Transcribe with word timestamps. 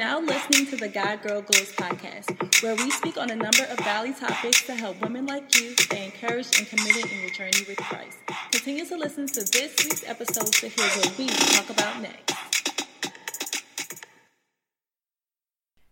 now 0.00 0.18
listening 0.18 0.64
to 0.64 0.78
the 0.78 0.88
God 0.88 1.20
Girl 1.20 1.42
Goals 1.42 1.72
podcast, 1.72 2.62
where 2.62 2.74
we 2.74 2.90
speak 2.90 3.18
on 3.18 3.28
a 3.28 3.36
number 3.36 3.64
of 3.64 3.76
godly 3.84 4.14
topics 4.14 4.64
to 4.64 4.74
help 4.74 4.98
women 5.02 5.26
like 5.26 5.54
you 5.54 5.76
stay 5.76 6.06
encouraged 6.06 6.58
and 6.58 6.66
committed 6.66 7.04
in 7.12 7.20
your 7.20 7.28
journey 7.28 7.66
with 7.68 7.76
Christ. 7.76 8.16
Continue 8.50 8.86
to 8.86 8.96
listen 8.96 9.26
to 9.26 9.40
this 9.40 9.76
week's 9.84 10.02
episode 10.08 10.46
to 10.54 10.68
hear 10.68 10.86
what 10.86 11.18
we 11.18 11.26
talk 11.26 11.68
about 11.68 12.00
next. 12.00 12.34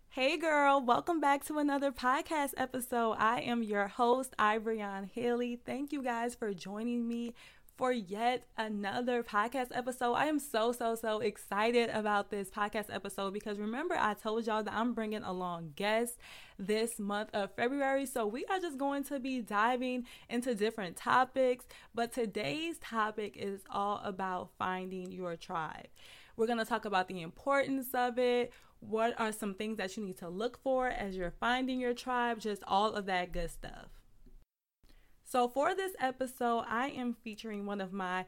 Hey 0.09 0.37
girl, 0.37 0.83
welcome 0.83 1.19
back 1.19 1.45
to 1.45 1.59
another 1.59 1.91
podcast 1.91 2.55
episode. 2.57 3.11
I 3.19 3.41
am 3.41 3.61
your 3.61 3.89
host, 3.89 4.33
Ivriyon 4.39 5.11
Haley. 5.11 5.59
Thank 5.63 5.91
you 5.91 6.01
guys 6.01 6.33
for 6.33 6.51
joining 6.51 7.07
me 7.07 7.35
for 7.79 7.93
yet 7.93 8.45
another 8.57 9.23
podcast 9.23 9.67
episode. 9.71 10.11
I 10.11 10.25
am 10.25 10.37
so, 10.37 10.73
so, 10.73 10.95
so 10.95 11.21
excited 11.21 11.89
about 11.91 12.29
this 12.29 12.49
podcast 12.49 12.93
episode 12.93 13.31
because 13.33 13.57
remember, 13.57 13.95
I 13.97 14.15
told 14.15 14.45
y'all 14.45 14.63
that 14.63 14.73
I'm 14.73 14.93
bringing 14.93 15.23
along 15.23 15.71
guests 15.77 16.17
this 16.57 16.99
month 16.99 17.29
of 17.33 17.55
February. 17.55 18.05
So 18.05 18.27
we 18.27 18.43
are 18.47 18.59
just 18.59 18.77
going 18.77 19.05
to 19.05 19.17
be 19.17 19.39
diving 19.39 20.05
into 20.29 20.53
different 20.55 20.97
topics. 20.97 21.63
But 21.95 22.11
today's 22.11 22.79
topic 22.79 23.37
is 23.37 23.61
all 23.69 24.01
about 24.03 24.49
finding 24.59 25.13
your 25.13 25.37
tribe. 25.37 25.87
We're 26.35 26.47
going 26.47 26.59
to 26.59 26.65
talk 26.65 26.83
about 26.83 27.07
the 27.07 27.21
importance 27.21 27.93
of 27.93 28.19
it. 28.19 28.51
What 28.81 29.17
are 29.17 29.31
some 29.31 29.53
things 29.53 29.77
that 29.77 29.95
you 29.95 30.03
need 30.03 30.17
to 30.17 30.27
look 30.27 30.61
for 30.61 30.89
as 30.89 31.15
you're 31.15 31.31
finding 31.31 31.79
your 31.79 31.93
tribe? 31.93 32.41
Just 32.41 32.61
all 32.67 32.91
of 32.91 33.05
that 33.05 33.31
good 33.31 33.51
stuff. 33.51 33.98
So, 35.31 35.47
for 35.47 35.75
this 35.75 35.91
episode, 35.99 36.65
I 36.67 36.87
am 36.87 37.13
featuring 37.13 37.67
one 37.67 37.81
of 37.81 37.93
my 37.93 38.25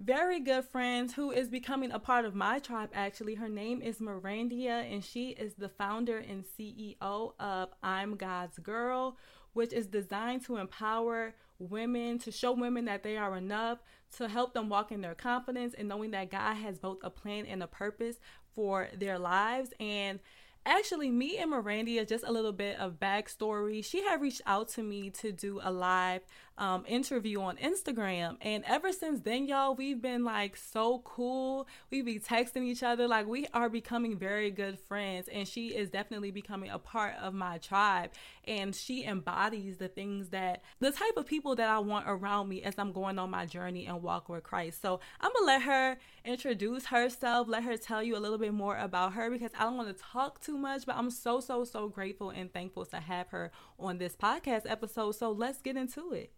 very 0.00 0.40
good 0.40 0.64
friends 0.64 1.14
who 1.14 1.30
is 1.30 1.48
becoming 1.48 1.92
a 1.92 2.00
part 2.00 2.24
of 2.24 2.34
my 2.34 2.58
tribe 2.58 2.90
actually. 2.92 3.36
Her 3.36 3.48
name 3.48 3.80
is 3.80 3.98
Mirandia, 3.98 4.92
and 4.92 5.04
she 5.04 5.28
is 5.28 5.54
the 5.54 5.68
founder 5.68 6.18
and 6.18 6.44
CEO 6.44 7.34
of 7.38 7.68
I'm 7.84 8.16
God's 8.16 8.58
Girl, 8.58 9.16
which 9.52 9.72
is 9.72 9.86
designed 9.86 10.44
to 10.46 10.56
empower 10.56 11.36
women, 11.60 12.18
to 12.18 12.32
show 12.32 12.50
women 12.50 12.86
that 12.86 13.04
they 13.04 13.16
are 13.16 13.36
enough, 13.36 13.78
to 14.16 14.26
help 14.26 14.52
them 14.52 14.68
walk 14.68 14.90
in 14.90 15.02
their 15.02 15.14
confidence 15.14 15.74
and 15.78 15.86
knowing 15.86 16.10
that 16.10 16.32
God 16.32 16.54
has 16.54 16.80
both 16.80 16.98
a 17.04 17.10
plan 17.10 17.46
and 17.46 17.62
a 17.62 17.68
purpose 17.68 18.16
for 18.56 18.88
their 18.98 19.20
lives. 19.20 19.72
And 19.78 20.18
Actually, 20.66 21.10
me 21.10 21.38
and 21.38 21.52
Mirandia, 21.52 22.06
just 22.06 22.22
a 22.24 22.30
little 22.30 22.52
bit 22.52 22.78
of 22.78 23.00
backstory. 23.00 23.84
She 23.84 24.02
had 24.02 24.20
reached 24.20 24.42
out 24.46 24.68
to 24.70 24.82
me 24.82 25.08
to 25.10 25.32
do 25.32 25.58
a 25.62 25.72
live 25.72 26.22
um, 26.60 26.84
interview 26.86 27.40
on 27.40 27.56
Instagram. 27.56 28.36
And 28.42 28.62
ever 28.68 28.92
since 28.92 29.20
then, 29.22 29.48
y'all, 29.48 29.74
we've 29.74 30.00
been 30.00 30.24
like 30.24 30.56
so 30.56 30.98
cool. 31.04 31.66
We 31.90 32.02
be 32.02 32.20
texting 32.20 32.64
each 32.64 32.82
other. 32.82 33.08
Like 33.08 33.26
we 33.26 33.46
are 33.54 33.70
becoming 33.70 34.18
very 34.18 34.50
good 34.50 34.78
friends. 34.78 35.26
And 35.28 35.48
she 35.48 35.68
is 35.68 35.88
definitely 35.88 36.30
becoming 36.30 36.70
a 36.70 36.78
part 36.78 37.14
of 37.20 37.32
my 37.32 37.56
tribe. 37.58 38.10
And 38.46 38.76
she 38.76 39.04
embodies 39.04 39.78
the 39.78 39.88
things 39.88 40.28
that 40.28 40.62
the 40.80 40.92
type 40.92 41.16
of 41.16 41.24
people 41.24 41.56
that 41.56 41.68
I 41.68 41.78
want 41.78 42.04
around 42.06 42.48
me 42.50 42.62
as 42.62 42.74
I'm 42.78 42.92
going 42.92 43.18
on 43.18 43.30
my 43.30 43.46
journey 43.46 43.86
and 43.86 44.02
walk 44.02 44.28
with 44.28 44.42
Christ. 44.42 44.82
So 44.82 45.00
I'm 45.20 45.32
gonna 45.32 45.46
let 45.46 45.62
her 45.62 45.96
introduce 46.26 46.86
herself, 46.86 47.48
let 47.48 47.62
her 47.62 47.78
tell 47.78 48.02
you 48.02 48.16
a 48.16 48.20
little 48.20 48.38
bit 48.38 48.52
more 48.52 48.76
about 48.76 49.14
her 49.14 49.30
because 49.30 49.52
I 49.58 49.64
don't 49.64 49.78
want 49.78 49.96
to 49.96 50.02
talk 50.02 50.42
too 50.42 50.58
much, 50.58 50.84
but 50.84 50.96
I'm 50.96 51.10
so, 51.10 51.40
so, 51.40 51.64
so 51.64 51.88
grateful 51.88 52.28
and 52.28 52.52
thankful 52.52 52.84
to 52.86 52.96
have 52.96 53.28
her 53.28 53.50
on 53.78 53.96
this 53.96 54.14
podcast 54.14 54.62
episode. 54.66 55.12
So 55.12 55.32
let's 55.32 55.62
get 55.62 55.78
into 55.78 56.12
it. 56.12 56.32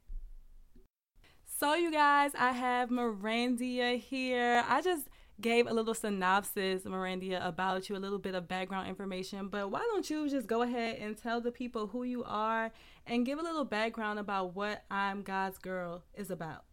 So, 1.59 1.75
you 1.75 1.93
guys, 1.93 2.33
I 2.37 2.51
have 2.51 2.89
Mirandia 2.89 3.99
here. 3.99 4.65
I 4.69 4.83
just 4.83 5.09
gave 5.41 5.69
a 5.69 5.73
little 5.73 5.95
synopsis, 5.95 6.83
Mirandia, 6.83 7.47
about 7.47 7.89
you, 7.89 7.97
a 7.97 7.99
little 7.99 8.19
bit 8.19 8.35
of 8.35 8.49
background 8.49 8.89
information. 8.89 9.49
But 9.49 9.71
why 9.71 9.81
don't 9.81 10.09
you 10.11 10.29
just 10.29 10.49
go 10.49 10.63
ahead 10.63 10.97
and 10.99 11.17
tell 11.17 11.41
the 11.41 11.53
people 11.53 11.87
who 11.87 12.03
you 12.03 12.25
are 12.25 12.73
and 13.07 13.25
give 13.25 13.39
a 13.39 13.43
little 13.43 13.65
background 13.65 14.19
about 14.19 14.57
what 14.57 14.85
I'm 14.91 15.23
God's 15.23 15.59
Girl 15.59 16.03
is 16.15 16.31
about? 16.31 16.65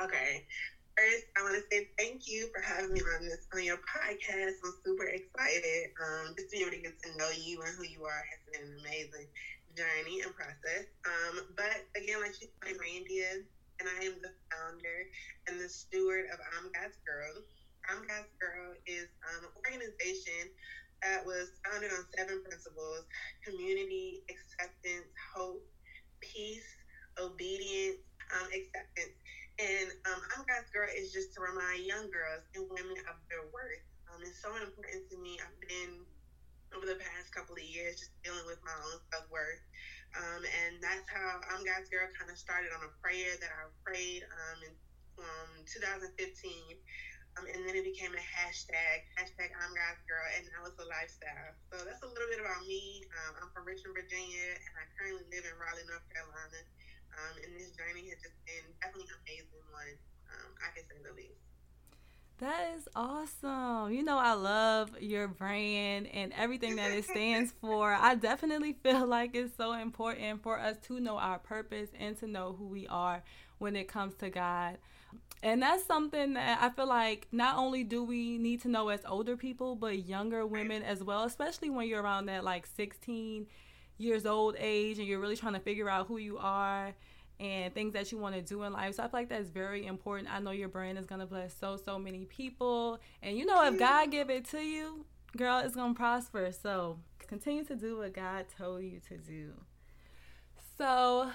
Okay. 0.00 0.44
First, 0.96 1.26
I 1.36 1.42
want 1.42 1.56
to 1.56 1.62
say 1.70 1.88
thank 1.98 2.28
you 2.28 2.48
for 2.54 2.60
having 2.60 2.92
me 2.92 3.00
on 3.00 3.24
this 3.24 3.46
on 3.54 3.64
your 3.64 3.78
podcast. 3.78 4.54
I'm 4.64 4.72
super 4.84 5.06
excited. 5.06 5.90
Um, 5.98 6.34
just 6.36 6.50
to 6.50 6.56
be 6.56 6.62
able 6.62 6.72
to 6.72 6.82
get 6.82 7.02
to 7.02 7.16
know 7.16 7.30
you 7.40 7.60
and 7.62 7.74
who 7.76 7.84
you 7.84 8.04
are 8.04 8.22
has 8.30 8.40
been 8.52 8.78
amazing 8.80 9.26
journey 9.78 10.18
and 10.26 10.34
process. 10.34 10.90
Um, 11.06 11.38
but 11.54 11.86
again, 11.94 12.18
like 12.18 12.34
she's 12.34 12.50
Mirandia, 12.66 13.46
and 13.78 13.86
I 13.86 14.10
am 14.10 14.18
the 14.18 14.34
founder 14.50 15.06
and 15.46 15.60
the 15.60 15.70
steward 15.70 16.26
of 16.34 16.38
I'm 16.58 16.66
God's 16.74 16.98
Girl. 17.06 17.46
I'm 17.86 18.02
God's 18.02 18.34
Girl 18.42 18.74
is 18.90 19.06
um, 19.30 19.46
an 19.46 19.50
organization 19.54 20.50
that 21.06 21.22
was 21.22 21.46
founded 21.62 21.94
on 21.94 22.02
seven 22.18 22.42
principles 22.42 23.06
community, 23.46 24.18
acceptance, 24.26 25.06
hope, 25.30 25.62
peace, 26.20 26.66
obedience, 27.22 28.02
um, 28.34 28.50
acceptance. 28.50 29.14
And 29.62 29.94
um, 30.10 30.20
I'm 30.34 30.42
God's 30.50 30.70
Girl 30.74 30.90
is 30.90 31.14
just 31.14 31.30
to 31.38 31.40
remind 31.40 31.86
young 31.86 32.10
girls 32.10 32.42
and 32.58 32.66
women 32.66 32.98
of 33.06 33.14
their 33.30 33.46
worth. 33.54 33.84
Um, 34.10 34.26
it's 34.26 34.42
so 34.42 34.50
important 34.58 35.06
to 35.10 35.16
me. 35.22 35.38
I've 35.38 35.54
been 35.62 36.02
over 36.76 36.84
the 36.84 37.00
past 37.00 37.32
couple 37.32 37.56
of 37.56 37.64
years 37.64 37.96
just 38.00 38.12
dealing 38.20 38.44
with 38.44 38.60
my 38.64 38.74
own 38.88 39.00
self 39.12 39.24
worth. 39.32 39.62
Um, 40.16 40.40
and 40.40 40.80
that's 40.80 41.04
how 41.08 41.40
I'm 41.52 41.64
God's 41.64 41.88
Girl 41.92 42.08
kind 42.16 42.32
of 42.32 42.38
started 42.40 42.72
on 42.72 42.80
a 42.84 42.92
prayer 43.04 43.36
that 43.40 43.52
I 43.52 43.68
prayed 43.84 44.24
um, 44.24 44.58
in 44.64 44.72
um, 45.20 45.50
2015. 45.68 46.12
Um, 47.36 47.46
and 47.54 47.62
then 47.62 47.78
it 47.78 47.86
became 47.86 48.10
a 48.10 48.24
hashtag, 48.24 49.06
hashtag 49.14 49.54
I'm 49.54 49.70
God's 49.70 50.02
Girl, 50.10 50.26
and 50.34 50.42
now 50.50 50.66
it's 50.66 50.80
a 50.80 50.88
lifestyle. 50.90 51.54
So 51.70 51.86
that's 51.86 52.02
a 52.02 52.10
little 52.10 52.26
bit 52.26 52.42
about 52.42 52.66
me. 52.66 53.06
Um, 53.14 53.46
I'm 53.46 53.50
from 53.54 53.62
Richmond, 53.62 53.94
Virginia, 53.94 54.58
and 54.58 54.72
I 54.74 54.84
currently 54.98 55.22
live 55.30 55.46
in 55.46 55.54
Raleigh, 55.54 55.86
North 55.86 56.02
Carolina. 56.10 56.60
Um, 57.14 57.34
and 57.46 57.54
this 57.54 57.70
journey 57.78 58.10
has 58.10 58.18
just 58.18 58.34
been 58.42 58.66
definitely 58.82 59.06
an 59.06 59.22
amazing 59.22 59.64
one, 59.70 59.94
I 60.58 60.74
can 60.74 60.82
say 60.90 60.98
the 60.98 61.14
least. 61.14 61.47
That 62.38 62.74
is 62.76 62.88
awesome. 62.94 63.92
You 63.92 64.04
know, 64.04 64.16
I 64.16 64.34
love 64.34 64.90
your 65.00 65.26
brand 65.26 66.06
and 66.06 66.32
everything 66.34 66.76
that 66.76 66.92
it 66.92 67.04
stands 67.04 67.52
for. 67.60 67.92
I 67.92 68.14
definitely 68.14 68.74
feel 68.74 69.06
like 69.08 69.34
it's 69.34 69.56
so 69.56 69.72
important 69.72 70.42
for 70.42 70.58
us 70.58 70.76
to 70.86 71.00
know 71.00 71.18
our 71.18 71.40
purpose 71.40 71.88
and 71.98 72.16
to 72.18 72.28
know 72.28 72.54
who 72.56 72.66
we 72.66 72.86
are 72.86 73.24
when 73.58 73.74
it 73.74 73.88
comes 73.88 74.14
to 74.16 74.30
God. 74.30 74.78
And 75.42 75.62
that's 75.62 75.84
something 75.84 76.34
that 76.34 76.58
I 76.62 76.70
feel 76.70 76.86
like 76.86 77.26
not 77.32 77.56
only 77.56 77.82
do 77.82 78.04
we 78.04 78.38
need 78.38 78.62
to 78.62 78.68
know 78.68 78.88
as 78.88 79.00
older 79.04 79.36
people, 79.36 79.74
but 79.74 80.06
younger 80.06 80.46
women 80.46 80.82
as 80.84 81.02
well, 81.02 81.24
especially 81.24 81.70
when 81.70 81.88
you're 81.88 82.02
around 82.02 82.26
that 82.26 82.44
like 82.44 82.66
16 82.76 83.46
years 83.98 84.26
old 84.26 84.54
age 84.58 84.98
and 84.98 85.08
you're 85.08 85.18
really 85.18 85.36
trying 85.36 85.54
to 85.54 85.60
figure 85.60 85.90
out 85.90 86.06
who 86.06 86.18
you 86.18 86.38
are 86.38 86.94
and 87.40 87.72
things 87.72 87.92
that 87.92 88.10
you 88.10 88.18
want 88.18 88.34
to 88.34 88.42
do 88.42 88.62
in 88.64 88.72
life. 88.72 88.96
So 88.96 89.02
I 89.02 89.06
feel 89.06 89.20
like 89.20 89.28
that's 89.28 89.48
very 89.48 89.86
important. 89.86 90.32
I 90.32 90.40
know 90.40 90.50
your 90.50 90.68
brand 90.68 90.98
is 90.98 91.06
gonna 91.06 91.26
bless 91.26 91.56
so 91.56 91.76
so 91.76 91.98
many 91.98 92.24
people, 92.24 92.98
and 93.22 93.36
you 93.36 93.46
know 93.46 93.64
if 93.64 93.78
God 93.78 94.10
give 94.10 94.30
it 94.30 94.44
to 94.50 94.60
you, 94.60 95.04
girl, 95.36 95.58
it's 95.58 95.74
gonna 95.74 95.94
prosper. 95.94 96.50
So 96.52 96.98
continue 97.26 97.64
to 97.64 97.76
do 97.76 97.98
what 97.98 98.14
God 98.14 98.46
told 98.56 98.82
you 98.82 99.00
to 99.08 99.16
do. 99.18 99.52
So 100.76 101.30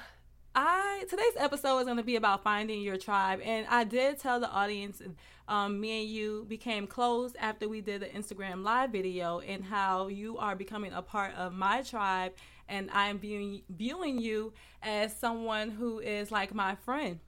I 0.56 1.06
today's 1.10 1.36
episode 1.38 1.80
is 1.80 1.86
going 1.86 1.98
to 1.98 2.04
be 2.04 2.16
about 2.16 2.44
finding 2.44 2.82
your 2.82 2.98
tribe, 2.98 3.42
and 3.44 3.66
I 3.70 3.84
did 3.84 4.20
tell 4.20 4.40
the 4.40 4.50
audience, 4.50 5.02
um, 5.48 5.80
me 5.80 6.02
and 6.02 6.10
you 6.10 6.46
became 6.48 6.86
close 6.86 7.34
after 7.40 7.68
we 7.68 7.82
did 7.82 8.02
the 8.02 8.06
Instagram 8.06 8.64
live 8.64 8.92
video, 8.92 9.40
and 9.40 9.64
how 9.64 10.08
you 10.10 10.38
are 10.38 10.56
becoming 10.56 10.94
a 10.94 11.02
part 11.02 11.34
of 11.36 11.54
my 11.54 11.82
tribe, 11.82 12.34
and 12.68 12.90
I 12.92 13.08
am 13.08 13.20
viewing 13.20 13.62
viewing 13.70 14.20
you 14.20 14.54
as 14.82 15.16
someone 15.16 15.70
who 15.70 16.00
is 16.00 16.32
like 16.32 16.54
my 16.54 16.76
friend. 16.76 17.20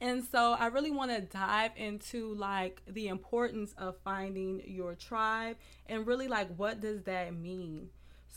And 0.00 0.22
so 0.22 0.52
I 0.52 0.66
really 0.66 0.92
want 0.92 1.10
to 1.10 1.20
dive 1.20 1.72
into 1.76 2.34
like 2.34 2.82
the 2.86 3.08
importance 3.08 3.74
of 3.76 3.96
finding 4.04 4.62
your 4.64 4.94
tribe 4.94 5.56
and 5.86 6.06
really 6.06 6.28
like 6.28 6.48
what 6.56 6.80
does 6.80 7.02
that 7.02 7.34
mean? 7.34 7.88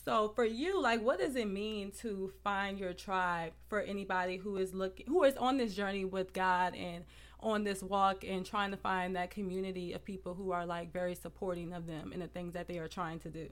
So 0.03 0.29
for 0.29 0.45
you, 0.45 0.81
like 0.81 1.01
what 1.01 1.19
does 1.19 1.35
it 1.35 1.47
mean 1.47 1.91
to 2.01 2.33
find 2.44 2.79
your 2.79 2.94
tribe 2.94 3.53
for 3.69 3.81
anybody 3.81 4.38
who 4.38 4.57
is 4.57 4.74
looking 4.74 5.06
who 5.07 5.24
is 5.24 5.38
on 5.38 5.57
this 5.57 5.75
journey 5.75 6.06
with 6.06 6.33
God 6.33 6.75
and 6.75 7.06
on 7.39 7.63
this 7.63 7.83
walk 7.83 8.24
and 8.24 8.45
trying 8.45 8.71
to 8.71 8.77
find 8.77 9.15
that 9.15 9.31
community 9.31 9.94
of 9.94 10.03
people 10.03 10.33
who 10.33 10.51
are 10.51 10.65
like 10.65 10.91
very 10.91 11.15
supporting 11.15 11.74
of 11.74 11.85
them 11.85 12.12
and 12.12 12.21
the 12.21 12.27
things 12.27 12.53
that 12.53 12.67
they 12.67 12.79
are 12.79 12.88
trying 12.88 13.19
to 13.19 13.29
do? 13.29 13.47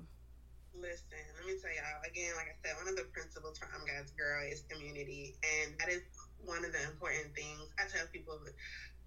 Listen, 0.74 1.19
let 1.39 1.47
me 1.47 1.56
tell 1.62 1.71
y'all 1.71 2.03
again, 2.06 2.36
like 2.36 2.47
I 2.51 2.56
said, 2.65 2.75
one 2.77 2.89
of 2.89 2.97
the 2.97 3.06
principles 3.13 3.57
for 3.57 3.69
I'm 3.74 3.86
God's 3.88 4.12
Girl 4.12 4.44
is 4.51 4.63
community. 4.69 5.36
And 5.44 5.75
that 5.80 5.89
is 5.89 6.03
one 6.38 6.65
of 6.65 6.74
the 6.74 6.83
important 6.83 7.36
things 7.36 7.69
I 7.80 7.86
tell 7.88 8.06
people 8.12 8.39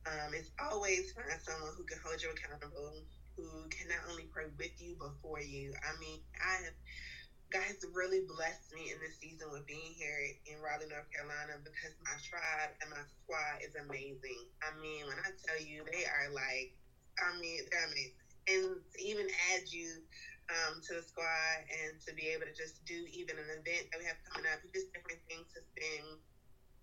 um, 0.06 0.34
is 0.34 0.50
always 0.60 1.12
find 1.12 1.40
someone 1.40 1.72
who 1.76 1.84
can 1.84 1.98
hold 2.04 2.22
you 2.22 2.30
accountable, 2.30 3.04
who 3.36 3.68
can 3.68 3.88
not 3.88 4.08
only 4.10 4.26
pray 4.32 4.46
with 4.58 4.72
you, 4.80 4.96
but 4.98 5.12
for 5.22 5.40
you. 5.40 5.72
I 5.84 5.92
mean, 6.00 6.18
I 6.40 6.64
have 6.64 6.74
God 7.52 7.62
has 7.62 7.78
really 7.92 8.20
blessed 8.26 8.72
me 8.72 8.90
in 8.90 9.00
this 9.00 9.18
season 9.20 9.50
with 9.52 9.66
being 9.66 9.94
here 9.94 10.18
in 10.46 10.58
Raleigh, 10.58 10.86
North 10.88 11.06
Carolina, 11.14 11.58
because 11.62 11.94
my 12.02 12.16
tribe 12.22 12.70
and 12.80 12.90
my 12.90 13.02
squad 13.22 13.62
is 13.62 13.74
amazing. 13.76 14.48
I 14.62 14.72
mean, 14.72 15.06
when 15.06 15.18
I 15.18 15.30
tell 15.46 15.60
you, 15.60 15.84
they 15.92 16.04
are 16.06 16.30
like, 16.32 16.70
I 17.22 17.38
mean, 17.38 17.60
they're 17.70 17.86
amazing. 17.86 18.12
And 18.48 18.82
to 18.94 19.02
even 19.04 19.28
add 19.54 19.62
you 19.70 20.02
um, 20.50 20.80
to 20.88 20.94
the 20.98 21.04
squad 21.04 21.62
and 21.70 22.00
to 22.06 22.14
be 22.14 22.30
able 22.34 22.46
to 22.46 22.54
just 22.54 22.82
do 22.84 22.96
even 23.10 23.38
an 23.38 23.50
event 23.50 23.86
that 23.90 23.98
we 23.98 24.06
have 24.06 24.18
coming 24.30 24.48
up, 24.50 24.58
just 24.74 24.90
different 24.92 25.20
things 25.28 25.46
has 25.54 25.66
been 25.76 26.18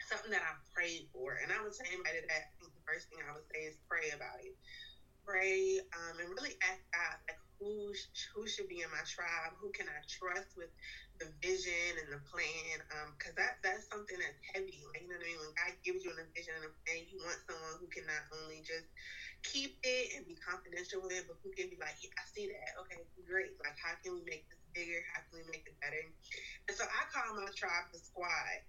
something 0.07 0.31
that 0.31 0.43
I've 0.43 0.63
prayed 0.73 1.07
for. 1.11 1.35
And 1.41 1.51
I 1.51 1.59
would 1.63 1.75
say 1.75 1.87
anybody 1.91 2.23
that, 2.23 2.31
I 2.31 2.39
the 2.61 2.83
first 2.87 3.09
thing 3.09 3.19
I 3.23 3.33
would 3.33 3.47
say 3.51 3.67
is 3.67 3.75
pray 3.89 4.11
about 4.15 4.39
it. 4.39 4.55
Pray 5.25 5.79
um, 5.93 6.19
and 6.19 6.29
really 6.31 6.55
ask 6.63 6.81
God, 6.95 7.15
like, 7.27 7.37
who, 7.59 7.91
who 8.33 8.47
should 8.47 8.67
be 8.67 8.81
in 8.81 8.89
my 8.89 9.03
tribe? 9.05 9.53
Who 9.59 9.69
can 9.75 9.87
I 9.89 9.99
trust 10.07 10.55
with 10.55 10.71
the 11.19 11.29
vision 11.43 11.99
and 11.99 12.11
the 12.11 12.19
plan? 12.27 12.79
Because 13.15 13.35
um, 13.35 13.39
that 13.39 13.59
that's 13.63 13.87
something 13.91 14.17
that's 14.19 14.39
heavy. 14.55 14.83
Like, 14.91 15.03
you 15.03 15.09
know 15.09 15.19
what 15.19 15.25
I 15.25 15.29
mean? 15.29 15.39
When 15.39 15.53
God 15.55 15.73
gives 15.85 16.03
you 16.03 16.11
a 16.11 16.23
vision 16.35 16.55
and 16.57 16.67
a 16.67 16.73
plan, 16.87 17.05
you 17.07 17.19
want 17.21 17.39
someone 17.47 17.77
who 17.79 17.87
can 17.91 18.05
not 18.07 18.23
only 18.33 18.61
just 18.65 18.87
keep 19.43 19.71
it 19.83 20.15
and 20.15 20.25
be 20.27 20.35
confidential 20.35 21.01
with 21.01 21.13
it, 21.13 21.25
but 21.27 21.37
who 21.43 21.51
can 21.55 21.69
be 21.69 21.77
like, 21.79 21.95
yeah, 22.01 22.13
I 22.19 22.23
see 22.33 22.47
that. 22.47 22.69
Okay, 22.83 23.03
great. 23.27 23.55
Like, 23.63 23.75
how 23.81 23.93
can 24.03 24.13
we 24.13 24.21
make 24.25 24.43
this 24.49 24.59
bigger? 24.73 25.01
How 25.13 25.21
can 25.29 25.43
we 25.43 25.45
make 25.51 25.63
it 25.67 25.75
better? 25.81 26.01
And 26.67 26.75
so 26.77 26.83
I 26.85 27.03
call 27.11 27.33
my 27.35 27.47
tribe 27.55 27.85
the 27.91 27.99
squad. 27.99 28.59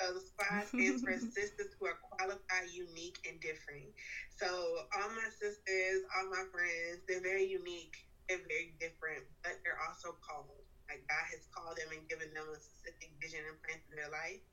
So 0.00 0.12
the 0.12 0.20
squad 0.20 0.66
stands 0.74 1.02
for 1.02 1.16
sisters 1.18 1.68
who 1.78 1.86
are 1.86 1.98
qualified, 2.18 2.68
unique, 2.70 3.18
and 3.26 3.40
different. 3.40 3.92
So 4.36 4.82
all 4.94 5.08
my 5.10 5.28
sisters, 5.30 6.02
all 6.16 6.28
my 6.28 6.44
friends, 6.50 7.00
they're 7.08 7.20
very 7.22 7.44
unique 7.44 7.94
and 8.28 8.40
very 8.48 8.72
different, 8.80 9.24
but 9.44 9.54
they're 9.64 9.78
also 9.80 10.16
called. 10.26 10.61
Like 10.92 11.08
God 11.08 11.24
has 11.32 11.48
called 11.48 11.80
them 11.80 11.88
and 11.96 12.04
given 12.04 12.28
them 12.36 12.52
a 12.52 12.60
specific 12.60 13.08
vision 13.16 13.40
and 13.48 13.56
plan 13.64 13.80
for 13.88 13.96
their 13.96 14.12
life. 14.12 14.44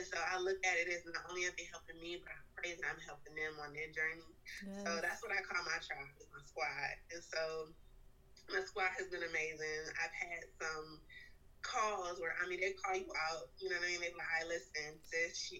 And 0.00 0.08
so 0.08 0.16
I 0.16 0.40
look 0.40 0.56
at 0.64 0.80
it 0.80 0.88
as 0.88 1.04
not 1.04 1.28
only 1.28 1.44
are 1.44 1.52
they 1.52 1.68
helping 1.68 2.00
me, 2.00 2.16
but 2.16 2.32
I 2.32 2.40
pray 2.56 2.72
that 2.72 2.84
I'm 2.88 2.96
helping 3.04 3.36
them 3.36 3.60
on 3.60 3.76
their 3.76 3.92
journey. 3.92 4.32
Yes. 4.64 4.80
So 4.88 5.04
that's 5.04 5.20
what 5.20 5.36
I 5.36 5.44
call 5.44 5.60
my 5.68 5.76
tribe, 5.84 6.08
my 6.32 6.40
squad. 6.48 6.96
And 7.12 7.20
so 7.20 7.42
my 8.48 8.64
squad 8.64 8.96
has 8.96 9.12
been 9.12 9.20
amazing. 9.20 9.84
I've 10.00 10.16
had 10.16 10.48
some 10.56 11.04
calls 11.60 12.18
where 12.18 12.34
I 12.40 12.48
mean 12.48 12.58
they 12.58 12.74
call 12.74 12.96
you 12.96 13.06
out, 13.30 13.52
you 13.60 13.70
know 13.70 13.78
what 13.78 13.86
I 13.86 13.94
mean? 13.94 14.00
They're 14.02 14.16
like, 14.18 14.34
"I 14.42 14.48
listen, 14.48 14.98
sis, 15.06 15.52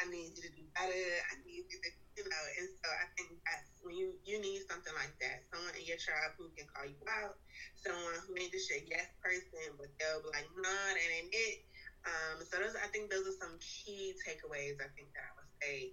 I 0.00 0.08
need 0.08 0.32
you 0.38 0.42
to 0.46 0.52
do 0.54 0.64
better. 0.72 1.04
I 1.28 1.34
need 1.44 1.66
you 1.68 1.78
to, 1.82 1.88
you 2.16 2.24
know." 2.24 2.44
And 2.58 2.68
so 2.82 2.88
I 2.90 3.06
think 3.16 3.38
that's 3.44 3.82
when 3.82 3.94
you 3.96 4.14
you 4.24 4.40
need 4.40 4.62
something 4.70 4.94
like 4.94 5.14
that, 5.20 5.44
someone 5.52 5.74
in 5.74 5.84
your 5.84 5.98
tribe 5.98 6.34
who 6.38 6.50
can 6.56 6.66
call 6.70 6.86
you 6.86 6.98
out, 7.10 7.36
someone 7.74 8.18
who 8.26 8.34
ain't 8.38 8.52
just 8.52 8.70
your 8.70 8.82
yes 8.86 9.10
person, 9.22 9.74
but 9.78 9.90
they'll 9.98 10.22
be 10.22 10.30
like, 10.32 10.48
"Nah, 10.56 10.88
that 10.94 11.10
ain't 11.10 11.32
it." 11.32 11.64
Um, 12.04 12.44
so 12.44 12.60
those, 12.60 12.76
I 12.76 12.88
think 12.92 13.10
those 13.10 13.26
are 13.26 13.38
some 13.40 13.56
key 13.60 14.12
takeaways. 14.20 14.76
I 14.76 14.92
think 14.92 15.08
that 15.16 15.24
I 15.24 15.32
would 15.40 15.50
say 15.62 15.92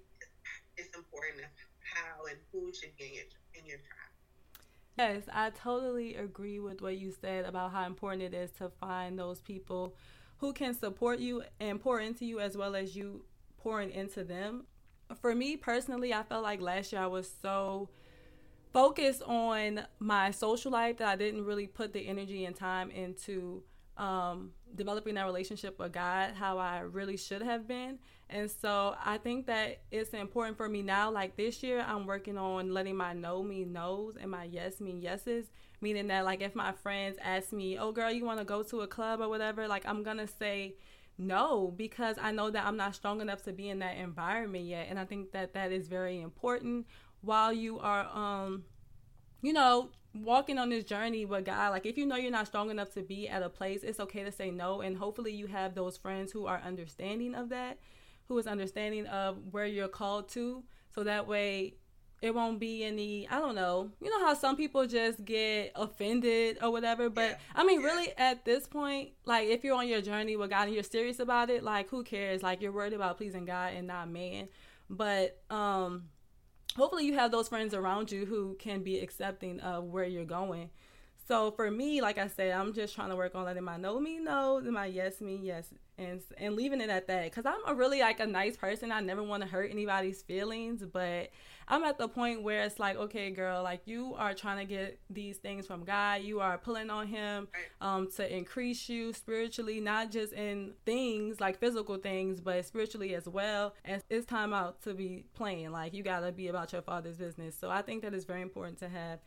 it's 0.77 0.95
important 0.95 1.43
how 1.81 2.25
and 2.25 2.39
who 2.51 2.71
should 2.73 2.95
be 2.97 3.05
in 3.05 3.13
your 3.15 3.25
in 3.55 3.65
your 3.65 3.77
tribe. 3.79 4.11
Yes, 4.97 5.23
I 5.31 5.49
totally 5.51 6.15
agree 6.15 6.59
with 6.59 6.81
what 6.81 6.97
you 6.97 7.11
said 7.11 7.45
about 7.45 7.71
how 7.71 7.85
important 7.85 8.23
it 8.23 8.33
is 8.33 8.51
to 8.59 8.69
find 8.69 9.17
those 9.17 9.39
people 9.39 9.95
who 10.37 10.53
can 10.53 10.73
support 10.73 11.19
you 11.19 11.43
and 11.59 11.79
pour 11.79 11.99
into 11.99 12.25
you 12.25 12.39
as 12.39 12.57
well 12.57 12.75
as 12.75 12.95
you 12.95 13.23
pouring 13.57 13.91
into 13.91 14.23
them. 14.23 14.65
For 15.19 15.35
me 15.35 15.57
personally, 15.57 16.13
I 16.13 16.23
felt 16.23 16.43
like 16.43 16.61
last 16.61 16.91
year 16.91 17.01
I 17.01 17.07
was 17.07 17.31
so 17.41 17.89
focused 18.71 19.21
on 19.23 19.81
my 19.99 20.31
social 20.31 20.71
life 20.71 20.97
that 20.97 21.07
I 21.07 21.15
didn't 21.15 21.45
really 21.45 21.67
put 21.67 21.93
the 21.93 22.07
energy 22.07 22.45
and 22.45 22.55
time 22.55 22.89
into 22.91 23.63
um, 23.97 24.51
developing 24.75 25.15
that 25.15 25.25
relationship 25.25 25.77
with 25.77 25.91
God 25.91 26.31
how 26.33 26.57
I 26.57 26.79
really 26.79 27.17
should 27.17 27.41
have 27.41 27.67
been. 27.67 27.99
And 28.29 28.49
so 28.49 28.95
I 29.03 29.17
think 29.17 29.45
that 29.47 29.81
it's 29.91 30.11
important 30.11 30.55
for 30.55 30.69
me 30.69 30.81
now. 30.81 31.11
Like 31.11 31.35
this 31.35 31.61
year, 31.61 31.83
I'm 31.85 32.05
working 32.05 32.37
on 32.37 32.73
letting 32.73 32.95
my 32.95 33.13
no 33.13 33.43
mean 33.43 33.73
no's 33.73 34.15
and 34.15 34.31
my 34.31 34.45
yes 34.45 34.79
mean 34.79 35.01
yeses. 35.01 35.47
Meaning 35.83 36.07
that, 36.07 36.25
like, 36.25 36.41
if 36.41 36.53
my 36.53 36.73
friends 36.73 37.17
ask 37.23 37.51
me, 37.51 37.79
oh, 37.79 37.91
girl, 37.91 38.11
you 38.11 38.23
want 38.23 38.37
to 38.37 38.45
go 38.45 38.61
to 38.61 38.81
a 38.81 38.87
club 38.87 39.19
or 39.19 39.27
whatever, 39.27 39.67
like, 39.67 39.83
I'm 39.87 40.03
going 40.03 40.17
to 40.17 40.27
say 40.27 40.75
no 41.17 41.73
because 41.75 42.17
I 42.19 42.31
know 42.31 42.49
that 42.49 42.65
I'm 42.65 42.77
not 42.77 42.95
strong 42.95 43.21
enough 43.21 43.43
to 43.43 43.53
be 43.53 43.69
in 43.69 43.79
that 43.79 43.97
environment 43.97 44.65
yet. 44.65 44.87
And 44.89 44.99
I 44.99 45.05
think 45.05 45.31
that 45.31 45.53
that 45.53 45.71
is 45.71 45.87
very 45.87 46.19
important 46.21 46.87
while 47.21 47.53
you 47.53 47.79
are, 47.79 48.07
um, 48.13 48.63
you 49.41 49.53
know, 49.53 49.89
walking 50.13 50.57
on 50.57 50.69
this 50.69 50.83
journey 50.83 51.25
with 51.25 51.45
God, 51.45 51.69
like 51.69 51.85
if 51.85 51.97
you 51.97 52.05
know 52.05 52.15
you're 52.15 52.31
not 52.31 52.47
strong 52.47 52.69
enough 52.69 52.93
to 52.93 53.01
be 53.01 53.29
at 53.29 53.43
a 53.43 53.49
place, 53.49 53.83
it's 53.83 53.99
okay 53.99 54.23
to 54.23 54.31
say 54.31 54.51
no. 54.51 54.81
And 54.81 54.97
hopefully 54.97 55.31
you 55.31 55.47
have 55.47 55.75
those 55.75 55.97
friends 55.97 56.31
who 56.31 56.45
are 56.47 56.61
understanding 56.65 57.35
of 57.35 57.49
that, 57.49 57.77
who 58.27 58.37
is 58.37 58.47
understanding 58.47 59.07
of 59.07 59.37
where 59.51 59.65
you're 59.65 59.87
called 59.87 60.29
to. 60.29 60.63
So 60.93 61.03
that 61.03 61.27
way 61.27 61.75
it 62.21 62.35
won't 62.35 62.59
be 62.59 62.83
any, 62.83 63.27
I 63.27 63.39
don't 63.39 63.55
know, 63.55 63.91
you 63.99 64.09
know 64.09 64.25
how 64.25 64.35
some 64.35 64.55
people 64.55 64.85
just 64.85 65.25
get 65.25 65.71
offended 65.75 66.59
or 66.61 66.71
whatever. 66.71 67.09
But 67.09 67.31
yeah. 67.31 67.37
I 67.55 67.63
mean, 67.65 67.81
yeah. 67.81 67.87
really 67.87 68.13
at 68.17 68.45
this 68.45 68.67
point, 68.67 69.09
like 69.25 69.47
if 69.47 69.63
you're 69.63 69.75
on 69.75 69.87
your 69.87 70.01
journey 70.01 70.35
with 70.35 70.51
God 70.51 70.65
and 70.65 70.73
you're 70.73 70.83
serious 70.83 71.19
about 71.19 71.49
it, 71.49 71.63
like 71.63 71.89
who 71.89 72.03
cares? 72.03 72.43
Like 72.43 72.61
you're 72.61 72.71
worried 72.71 72.93
about 72.93 73.17
pleasing 73.17 73.45
God 73.45 73.73
and 73.73 73.87
not 73.87 74.09
man. 74.09 74.49
But, 74.89 75.41
um, 75.49 76.09
hopefully 76.75 77.05
you 77.05 77.15
have 77.15 77.31
those 77.31 77.49
friends 77.49 77.73
around 77.73 78.11
you 78.11 78.25
who 78.25 78.55
can 78.59 78.83
be 78.83 78.99
accepting 78.99 79.59
of 79.61 79.85
where 79.85 80.05
you're 80.05 80.25
going. 80.25 80.69
So 81.27 81.51
for 81.51 81.69
me, 81.69 82.01
like 82.01 82.17
I 82.17 82.27
said, 82.27 82.51
I'm 82.51 82.73
just 82.73 82.95
trying 82.95 83.09
to 83.09 83.15
work 83.15 83.35
on 83.35 83.45
letting 83.45 83.63
my 83.63 83.77
no 83.77 83.99
me 83.99 84.19
no 84.19 84.57
and 84.57 84.71
my 84.71 84.85
yes 84.87 85.21
me 85.21 85.39
yes 85.41 85.67
and 85.97 86.21
and 86.37 86.55
leaving 86.55 86.81
it 86.81 86.89
at 86.89 87.07
that 87.07 87.25
because 87.25 87.45
I'm 87.45 87.59
a 87.67 87.75
really 87.75 87.99
like 87.99 88.19
a 88.19 88.25
nice 88.25 88.57
person. 88.57 88.91
I 88.91 88.99
never 89.01 89.23
want 89.23 89.43
to 89.43 89.49
hurt 89.49 89.71
anybody's 89.71 90.21
feelings, 90.21 90.83
but 90.83 91.29
I'm 91.67 91.83
at 91.83 91.97
the 91.97 92.07
point 92.07 92.43
where 92.43 92.63
it's 92.63 92.79
like, 92.79 92.97
okay, 92.97 93.29
girl, 93.31 93.63
like 93.63 93.81
you 93.85 94.15
are 94.15 94.33
trying 94.33 94.57
to 94.57 94.65
get 94.65 94.99
these 95.09 95.37
things 95.37 95.65
from 95.65 95.83
God. 95.85 96.21
You 96.21 96.39
are 96.41 96.57
pulling 96.57 96.89
on 96.89 97.07
Him 97.07 97.47
um, 97.79 98.09
to 98.17 98.35
increase 98.35 98.89
you 98.89 99.13
spiritually, 99.13 99.79
not 99.79 100.11
just 100.11 100.33
in 100.33 100.73
things 100.85 101.39
like 101.39 101.59
physical 101.59 101.97
things, 101.97 102.41
but 102.41 102.65
spiritually 102.65 103.15
as 103.15 103.27
well. 103.27 103.73
And 103.85 104.01
it's 104.09 104.25
time 104.25 104.53
out 104.53 104.81
to 104.83 104.93
be 104.93 105.25
playing. 105.33 105.71
Like 105.71 105.93
you 105.93 106.03
gotta 106.03 106.31
be 106.31 106.47
about 106.47 106.73
your 106.73 106.81
Father's 106.81 107.17
business. 107.17 107.55
So 107.57 107.69
I 107.69 107.81
think 107.81 108.01
that 108.01 108.13
it's 108.13 108.25
very 108.25 108.41
important 108.41 108.79
to 108.79 108.89
have 108.89 109.19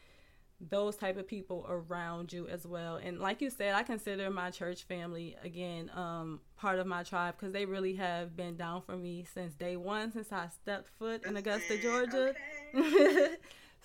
those 0.71 0.97
type 0.97 1.17
of 1.17 1.27
people 1.27 1.67
around 1.69 2.33
you 2.33 2.49
as 2.49 2.67
well. 2.67 2.97
And 2.97 3.19
like 3.21 3.41
you 3.41 3.51
said 3.51 3.75
i 3.75 3.83
consider 3.83 4.31
my 4.31 4.51
church 4.51 4.85
family 4.85 5.37
again 5.43 5.91
um, 5.95 6.41
part 6.57 6.79
of 6.79 6.87
my 6.87 7.03
tribe 7.03 7.35
because 7.39 7.53
they 7.53 7.65
really 7.65 7.95
have 7.95 8.37
been 8.37 8.57
down 8.57 8.83
for 8.83 8.97
me 8.97 9.27
since 9.33 9.55
day 9.55 9.77
one 9.77 10.13
since 10.13 10.33
i 10.33 10.49
stepped 10.49 10.89
foot 10.99 11.25
in 11.27 11.37
augusta 11.37 11.79
georgia. 11.81 12.35
Okay. 12.75 13.37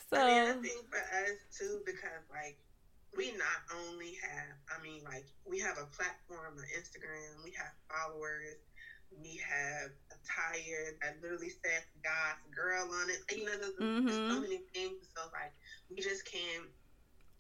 so 0.10 0.18
I, 0.18 0.28
mean, 0.28 0.50
I 0.50 0.62
think 0.62 0.90
for 0.90 0.98
us 0.98 1.38
too 1.58 1.82
because 1.86 2.24
like 2.32 2.58
we 3.18 3.32
not 3.32 3.62
only 3.86 4.18
have 4.22 4.56
i 4.78 4.82
mean 4.84 5.02
like 5.04 5.26
we 5.50 5.60
have 5.60 5.78
a 5.78 5.86
platform 5.96 6.54
on 6.58 6.64
instagram 6.78 7.44
we 7.44 7.52
have 7.52 7.74
followers 7.90 8.58
we 9.18 9.42
have 9.42 9.90
a 10.14 10.18
tire 10.22 10.94
that 11.02 11.18
literally 11.22 11.50
says 11.50 11.84
God's 12.06 12.46
girl 12.54 12.86
on 12.86 13.10
it. 13.10 13.20
You 13.34 13.46
know, 13.46 13.58
there's, 13.58 13.78
mm-hmm. 13.78 14.06
there's 14.06 14.26
so 14.30 14.38
many 14.42 14.62
things. 14.74 15.10
So 15.16 15.26
like, 15.34 15.54
we 15.90 15.98
just 15.98 16.26
can't 16.30 16.70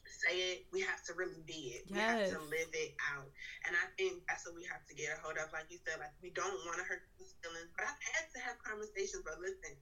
say 0.09 0.57
it. 0.57 0.59
We 0.73 0.81
have 0.81 0.99
to 1.07 1.13
really 1.13 1.39
be 1.45 1.79
it. 1.79 1.87
Yes. 1.87 1.93
We 1.93 2.01
have 2.01 2.19
to 2.33 2.41
live 2.49 2.71
it 2.73 2.91
out. 3.13 3.29
And 3.69 3.77
I 3.77 3.85
think 3.95 4.25
that's 4.27 4.43
what 4.43 4.57
we 4.57 4.65
have 4.67 4.83
to 4.89 4.93
get 4.97 5.15
a 5.15 5.17
hold 5.21 5.37
of. 5.37 5.53
Like 5.53 5.69
you 5.69 5.79
said, 5.85 6.01
like 6.01 6.13
we 6.19 6.33
don't 6.33 6.57
want 6.65 6.81
to 6.81 6.85
hurt 6.85 7.05
people's 7.13 7.37
feelings, 7.39 7.71
but 7.77 7.87
I've 7.87 8.03
had 8.17 8.25
to 8.33 8.39
have 8.43 8.57
conversations. 8.59 9.21
But 9.23 9.39
listen, 9.39 9.77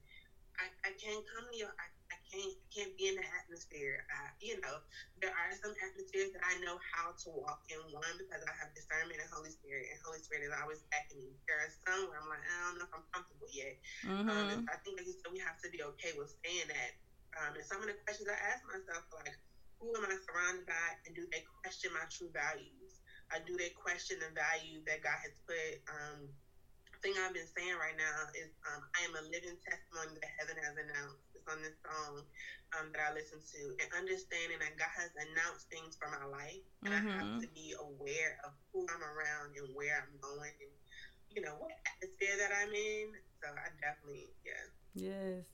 I, 0.60 0.68
I 0.86 0.90
can't 1.00 1.24
come 1.34 1.48
to 1.48 1.56
your. 1.56 1.72
I, 1.74 1.86
I 2.28 2.36
can't 2.36 2.54
can't 2.68 2.92
be 3.00 3.08
in 3.08 3.16
the 3.16 3.24
atmosphere. 3.40 4.04
I, 4.12 4.28
you 4.44 4.60
know, 4.60 4.84
there 5.24 5.32
are 5.32 5.52
some 5.56 5.72
atmospheres 5.80 6.36
that 6.36 6.44
I 6.44 6.60
know 6.60 6.76
how 6.92 7.16
to 7.24 7.28
walk 7.32 7.64
in. 7.72 7.80
One 7.88 8.14
because 8.20 8.44
I 8.44 8.52
have 8.60 8.68
discernment 8.76 9.16
and 9.16 9.30
Holy 9.32 9.48
Spirit, 9.48 9.88
and 9.88 9.98
Holy 10.04 10.20
Spirit 10.20 10.44
is 10.44 10.52
always 10.52 10.84
backing 10.92 11.24
me. 11.24 11.32
There 11.48 11.56
are 11.56 11.72
some 11.88 12.12
where 12.12 12.20
I'm 12.20 12.28
like, 12.28 12.44
I 12.44 12.68
don't 12.68 12.76
know 12.76 12.84
if 12.84 12.92
I'm 12.92 13.06
comfortable 13.16 13.48
yet. 13.48 13.80
Mm-hmm. 14.04 14.28
Um, 14.28 14.60
so 14.60 14.68
I 14.68 14.76
think 14.84 15.00
like 15.00 15.08
you 15.08 15.16
said, 15.16 15.32
we 15.32 15.40
have 15.40 15.56
to 15.64 15.72
be 15.72 15.80
okay 15.96 16.12
with 16.12 16.36
saying 16.44 16.68
that 16.68 16.92
um, 17.36 17.54
and 17.54 17.66
some 17.66 17.84
of 17.84 17.88
the 17.88 17.96
questions 18.02 18.26
I 18.26 18.38
ask 18.50 18.64
myself, 18.64 19.06
like, 19.14 19.36
who 19.78 19.94
am 19.94 20.02
I 20.08 20.16
surrounded 20.26 20.66
by, 20.66 20.88
and 21.06 21.14
do 21.14 21.28
they 21.30 21.44
question 21.62 21.94
my 21.94 22.02
true 22.10 22.32
values? 22.34 22.98
Or 23.30 23.38
do 23.44 23.54
they 23.60 23.70
question 23.76 24.18
the 24.18 24.32
value 24.32 24.80
that 24.88 25.04
God 25.04 25.20
has 25.20 25.36
put? 25.44 25.78
Um, 25.86 26.32
thing 26.98 27.14
I've 27.22 27.36
been 27.36 27.46
saying 27.54 27.78
right 27.78 27.94
now 27.94 28.26
is 28.34 28.50
um, 28.66 28.82
I 28.98 29.06
am 29.06 29.14
a 29.14 29.22
living 29.30 29.54
testimony 29.62 30.18
that 30.18 30.34
heaven 30.40 30.58
has 30.58 30.74
announced. 30.74 31.37
On 31.48 31.62
this 31.64 31.80
song 31.80 32.22
um, 32.76 32.92
that 32.92 33.00
I 33.08 33.10
listen 33.16 33.40
to, 33.40 33.62
and 33.80 33.88
understanding 33.96 34.60
that 34.60 34.76
God 34.76 34.92
has 35.00 35.08
announced 35.16 35.72
things 35.72 35.96
for 35.96 36.12
my 36.12 36.28
life, 36.28 36.60
and 36.84 36.92
mm-hmm. 36.92 37.08
I 37.08 37.12
have 37.16 37.24
mm-hmm. 37.24 37.40
to 37.40 37.48
be 37.56 37.72
aware 37.80 38.36
of 38.44 38.52
who 38.72 38.84
I'm 38.84 39.00
around 39.00 39.56
and 39.56 39.72
where 39.72 39.96
I'm 39.96 40.12
going, 40.20 40.52
and 40.60 40.74
you 41.32 41.40
know 41.40 41.56
what 41.56 41.72
atmosphere 41.88 42.36
that 42.36 42.52
I'm 42.52 42.72
in. 42.74 43.16
So 43.40 43.48
I 43.48 43.72
definitely, 43.80 44.28
yeah. 44.44 44.68
Yes. 44.92 45.46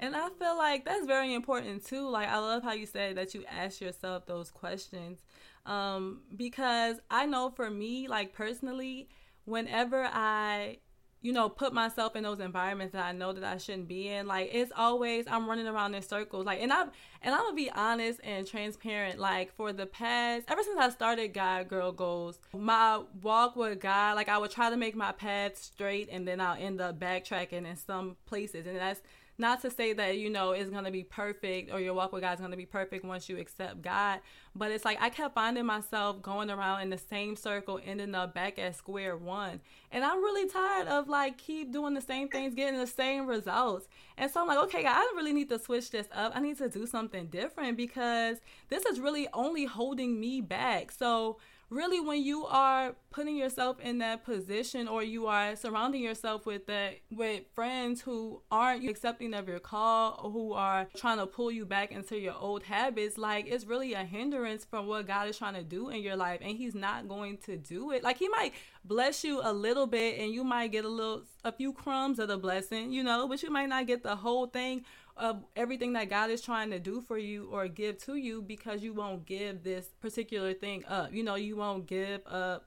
And 0.00 0.16
I 0.16 0.30
feel 0.38 0.56
like 0.56 0.84
that's 0.84 1.06
very 1.06 1.34
important 1.34 1.84
too. 1.84 2.08
Like 2.08 2.28
I 2.28 2.38
love 2.38 2.62
how 2.62 2.72
you 2.72 2.86
said 2.86 3.16
that 3.16 3.34
you 3.34 3.44
ask 3.46 3.80
yourself 3.80 4.26
those 4.26 4.50
questions. 4.50 5.20
Um, 5.66 6.22
because 6.34 6.96
I 7.10 7.26
know 7.26 7.50
for 7.50 7.70
me, 7.70 8.08
like 8.08 8.32
personally, 8.32 9.08
whenever 9.44 10.04
I 10.04 10.78
you 11.22 11.32
know, 11.32 11.48
put 11.48 11.72
myself 11.72 12.16
in 12.16 12.22
those 12.22 12.40
environments 12.40 12.92
that 12.92 13.04
I 13.04 13.12
know 13.12 13.32
that 13.32 13.44
I 13.44 13.58
shouldn't 13.58 13.88
be 13.88 14.08
in. 14.08 14.26
Like 14.26 14.50
it's 14.52 14.72
always 14.74 15.26
I'm 15.28 15.48
running 15.48 15.66
around 15.66 15.94
in 15.94 16.02
circles. 16.02 16.46
Like 16.46 16.60
and 16.62 16.72
I'm 16.72 16.90
and 17.22 17.34
I'm 17.34 17.42
gonna 17.42 17.54
be 17.54 17.70
honest 17.70 18.20
and 18.24 18.46
transparent. 18.46 19.18
Like 19.18 19.54
for 19.54 19.72
the 19.72 19.86
past 19.86 20.46
ever 20.48 20.62
since 20.62 20.78
I 20.78 20.88
started 20.90 21.34
God 21.34 21.68
Girl 21.68 21.92
Goals, 21.92 22.38
my 22.56 23.02
walk 23.22 23.54
with 23.56 23.80
God, 23.80 24.16
like 24.16 24.28
I 24.28 24.38
would 24.38 24.50
try 24.50 24.70
to 24.70 24.76
make 24.76 24.96
my 24.96 25.12
path 25.12 25.58
straight 25.58 26.08
and 26.10 26.26
then 26.26 26.40
I'll 26.40 26.56
end 26.58 26.80
up 26.80 26.98
backtracking 26.98 27.66
in 27.66 27.76
some 27.76 28.16
places. 28.26 28.66
And 28.66 28.76
that's 28.76 29.02
not 29.40 29.62
to 29.62 29.70
say 29.70 29.92
that, 29.94 30.18
you 30.18 30.30
know, 30.30 30.52
it's 30.52 30.70
going 30.70 30.84
to 30.84 30.90
be 30.90 31.02
perfect 31.02 31.72
or 31.72 31.80
your 31.80 31.94
walk 31.94 32.12
with 32.12 32.22
God 32.22 32.34
is 32.34 32.40
going 32.40 32.50
to 32.52 32.56
be 32.56 32.66
perfect 32.66 33.04
once 33.04 33.28
you 33.28 33.38
accept 33.38 33.82
God. 33.82 34.20
But 34.54 34.70
it's 34.70 34.84
like 34.84 34.98
I 35.00 35.10
kept 35.10 35.34
finding 35.34 35.66
myself 35.66 36.22
going 36.22 36.50
around 36.50 36.82
in 36.82 36.90
the 36.90 36.98
same 36.98 37.36
circle, 37.36 37.80
ending 37.84 38.14
up 38.14 38.34
back 38.34 38.58
at 38.58 38.76
square 38.76 39.16
one. 39.16 39.60
And 39.90 40.04
I'm 40.04 40.18
really 40.18 40.48
tired 40.48 40.88
of 40.88 41.08
like 41.08 41.38
keep 41.38 41.72
doing 41.72 41.94
the 41.94 42.00
same 42.00 42.28
things, 42.28 42.54
getting 42.54 42.78
the 42.78 42.86
same 42.86 43.26
results. 43.26 43.88
And 44.16 44.30
so 44.30 44.42
I'm 44.42 44.46
like, 44.46 44.58
okay, 44.64 44.82
God, 44.82 44.96
I 44.96 45.12
really 45.16 45.32
need 45.32 45.48
to 45.48 45.58
switch 45.58 45.90
this 45.90 46.08
up. 46.12 46.32
I 46.34 46.40
need 46.40 46.58
to 46.58 46.68
do 46.68 46.86
something 46.86 47.26
different 47.26 47.76
because 47.76 48.38
this 48.68 48.84
is 48.84 49.00
really 49.00 49.26
only 49.32 49.64
holding 49.64 50.20
me 50.20 50.40
back. 50.40 50.92
So 50.92 51.38
really 51.70 52.00
when 52.00 52.22
you 52.22 52.44
are 52.46 52.94
putting 53.10 53.36
yourself 53.36 53.78
in 53.80 53.98
that 53.98 54.24
position 54.24 54.88
or 54.88 55.02
you 55.02 55.26
are 55.26 55.54
surrounding 55.54 56.02
yourself 56.02 56.44
with 56.44 56.66
that 56.66 56.98
with 57.10 57.44
friends 57.54 58.00
who 58.00 58.42
aren't 58.50 58.88
accepting 58.88 59.32
of 59.34 59.48
your 59.48 59.60
call 59.60 60.20
or 60.22 60.30
who 60.30 60.52
are 60.52 60.88
trying 60.96 61.18
to 61.18 61.26
pull 61.26 61.50
you 61.50 61.64
back 61.64 61.92
into 61.92 62.18
your 62.18 62.34
old 62.34 62.64
habits 62.64 63.16
like 63.16 63.46
it's 63.46 63.64
really 63.64 63.94
a 63.94 64.04
hindrance 64.04 64.64
from 64.64 64.86
what 64.86 65.06
God 65.06 65.28
is 65.28 65.38
trying 65.38 65.54
to 65.54 65.62
do 65.62 65.90
in 65.90 66.02
your 66.02 66.16
life 66.16 66.40
and 66.42 66.56
he's 66.56 66.74
not 66.74 67.08
going 67.08 67.38
to 67.38 67.56
do 67.56 67.92
it. 67.92 68.02
Like 68.02 68.18
he 68.18 68.28
might 68.28 68.52
bless 68.84 69.22
you 69.22 69.40
a 69.42 69.52
little 69.52 69.86
bit 69.86 70.18
and 70.18 70.32
you 70.32 70.42
might 70.42 70.72
get 70.72 70.84
a 70.84 70.88
little 70.88 71.22
a 71.44 71.52
few 71.52 71.72
crumbs 71.72 72.18
of 72.18 72.28
the 72.28 72.36
blessing 72.36 72.92
you 72.92 73.02
know 73.02 73.28
but 73.28 73.42
you 73.42 73.50
might 73.50 73.68
not 73.68 73.86
get 73.86 74.02
the 74.02 74.16
whole 74.16 74.46
thing 74.46 74.84
of 75.16 75.44
everything 75.56 75.92
that 75.94 76.08
God 76.08 76.30
is 76.30 76.40
trying 76.40 76.70
to 76.70 76.78
do 76.78 77.00
for 77.00 77.18
you 77.18 77.48
or 77.50 77.68
give 77.68 77.98
to 78.04 78.16
you 78.16 78.42
because 78.42 78.82
you 78.82 78.92
won't 78.92 79.26
give 79.26 79.62
this 79.62 79.88
particular 80.00 80.54
thing 80.54 80.84
up. 80.86 81.12
You 81.12 81.22
know, 81.22 81.34
you 81.34 81.56
won't 81.56 81.86
give 81.86 82.20
up 82.26 82.66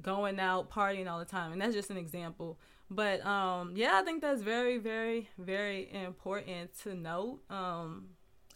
going 0.00 0.40
out 0.40 0.70
partying 0.70 1.08
all 1.08 1.18
the 1.18 1.24
time. 1.24 1.52
And 1.52 1.60
that's 1.60 1.74
just 1.74 1.90
an 1.90 1.96
example. 1.96 2.58
But 2.90 3.24
um 3.24 3.72
yeah, 3.76 3.98
I 4.00 4.02
think 4.02 4.22
that's 4.22 4.42
very 4.42 4.78
very 4.78 5.28
very 5.38 5.90
important 5.92 6.70
to 6.82 6.94
note. 6.94 7.40
Um 7.48 8.08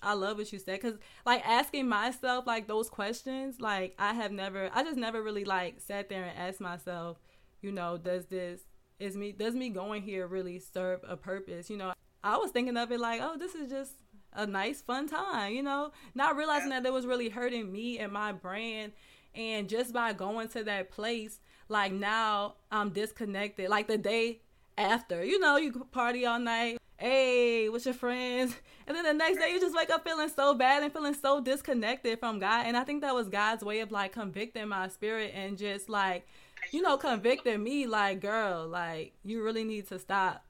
I 0.02 0.12
love 0.12 0.38
what 0.38 0.52
you 0.52 0.58
said 0.58 0.80
cuz 0.80 0.94
like 1.24 1.46
asking 1.46 1.88
myself 1.88 2.46
like 2.46 2.66
those 2.66 2.90
questions, 2.90 3.60
like 3.60 3.94
I 3.98 4.12
have 4.14 4.32
never 4.32 4.70
I 4.72 4.82
just 4.84 4.98
never 4.98 5.22
really 5.22 5.44
like 5.44 5.80
sat 5.80 6.08
there 6.08 6.24
and 6.24 6.38
asked 6.38 6.60
myself, 6.60 7.18
you 7.60 7.72
know, 7.72 7.96
does 7.96 8.26
this 8.26 8.62
is 8.98 9.16
me 9.16 9.32
does 9.32 9.54
me 9.54 9.70
going 9.70 10.02
here 10.02 10.26
really 10.26 10.58
serve 10.58 11.00
a 11.06 11.16
purpose? 11.16 11.70
You 11.70 11.78
know, 11.78 11.92
I 12.22 12.36
was 12.36 12.50
thinking 12.50 12.76
of 12.76 12.90
it 12.90 13.00
like, 13.00 13.20
oh, 13.22 13.36
this 13.36 13.54
is 13.54 13.70
just 13.70 13.92
a 14.32 14.46
nice, 14.46 14.80
fun 14.80 15.08
time, 15.08 15.52
you 15.52 15.62
know, 15.62 15.92
not 16.14 16.36
realizing 16.36 16.70
that 16.70 16.84
it 16.84 16.92
was 16.92 17.06
really 17.06 17.28
hurting 17.28 17.70
me 17.70 17.98
and 17.98 18.12
my 18.12 18.32
brand. 18.32 18.92
And 19.34 19.68
just 19.68 19.92
by 19.92 20.12
going 20.12 20.48
to 20.50 20.64
that 20.64 20.90
place, 20.90 21.40
like 21.68 21.92
now 21.92 22.54
I'm 22.70 22.90
disconnected. 22.90 23.68
Like 23.68 23.88
the 23.88 23.98
day 23.98 24.40
after, 24.76 25.24
you 25.24 25.38
know, 25.38 25.56
you 25.56 25.72
party 25.92 26.26
all 26.26 26.38
night, 26.38 26.78
hey, 26.96 27.68
with 27.68 27.84
your 27.84 27.94
friends. 27.94 28.56
And 28.86 28.96
then 28.96 29.04
the 29.04 29.12
next 29.12 29.38
day 29.38 29.50
you 29.50 29.60
just 29.60 29.76
wake 29.76 29.90
up 29.90 30.02
feeling 30.02 30.30
so 30.30 30.54
bad 30.54 30.82
and 30.82 30.90
feeling 30.90 31.12
so 31.12 31.42
disconnected 31.42 32.18
from 32.18 32.38
God. 32.38 32.64
And 32.64 32.74
I 32.74 32.84
think 32.84 33.02
that 33.02 33.14
was 33.14 33.28
God's 33.28 33.62
way 33.62 33.80
of 33.80 33.92
like 33.92 34.12
convicting 34.12 34.68
my 34.68 34.88
spirit 34.88 35.32
and 35.34 35.58
just 35.58 35.90
like, 35.90 36.26
you 36.72 36.80
know, 36.80 36.96
convicting 36.96 37.62
me 37.62 37.86
like, 37.86 38.20
girl, 38.20 38.66
like 38.66 39.12
you 39.24 39.44
really 39.44 39.64
need 39.64 39.88
to 39.88 39.98
stop 39.98 40.42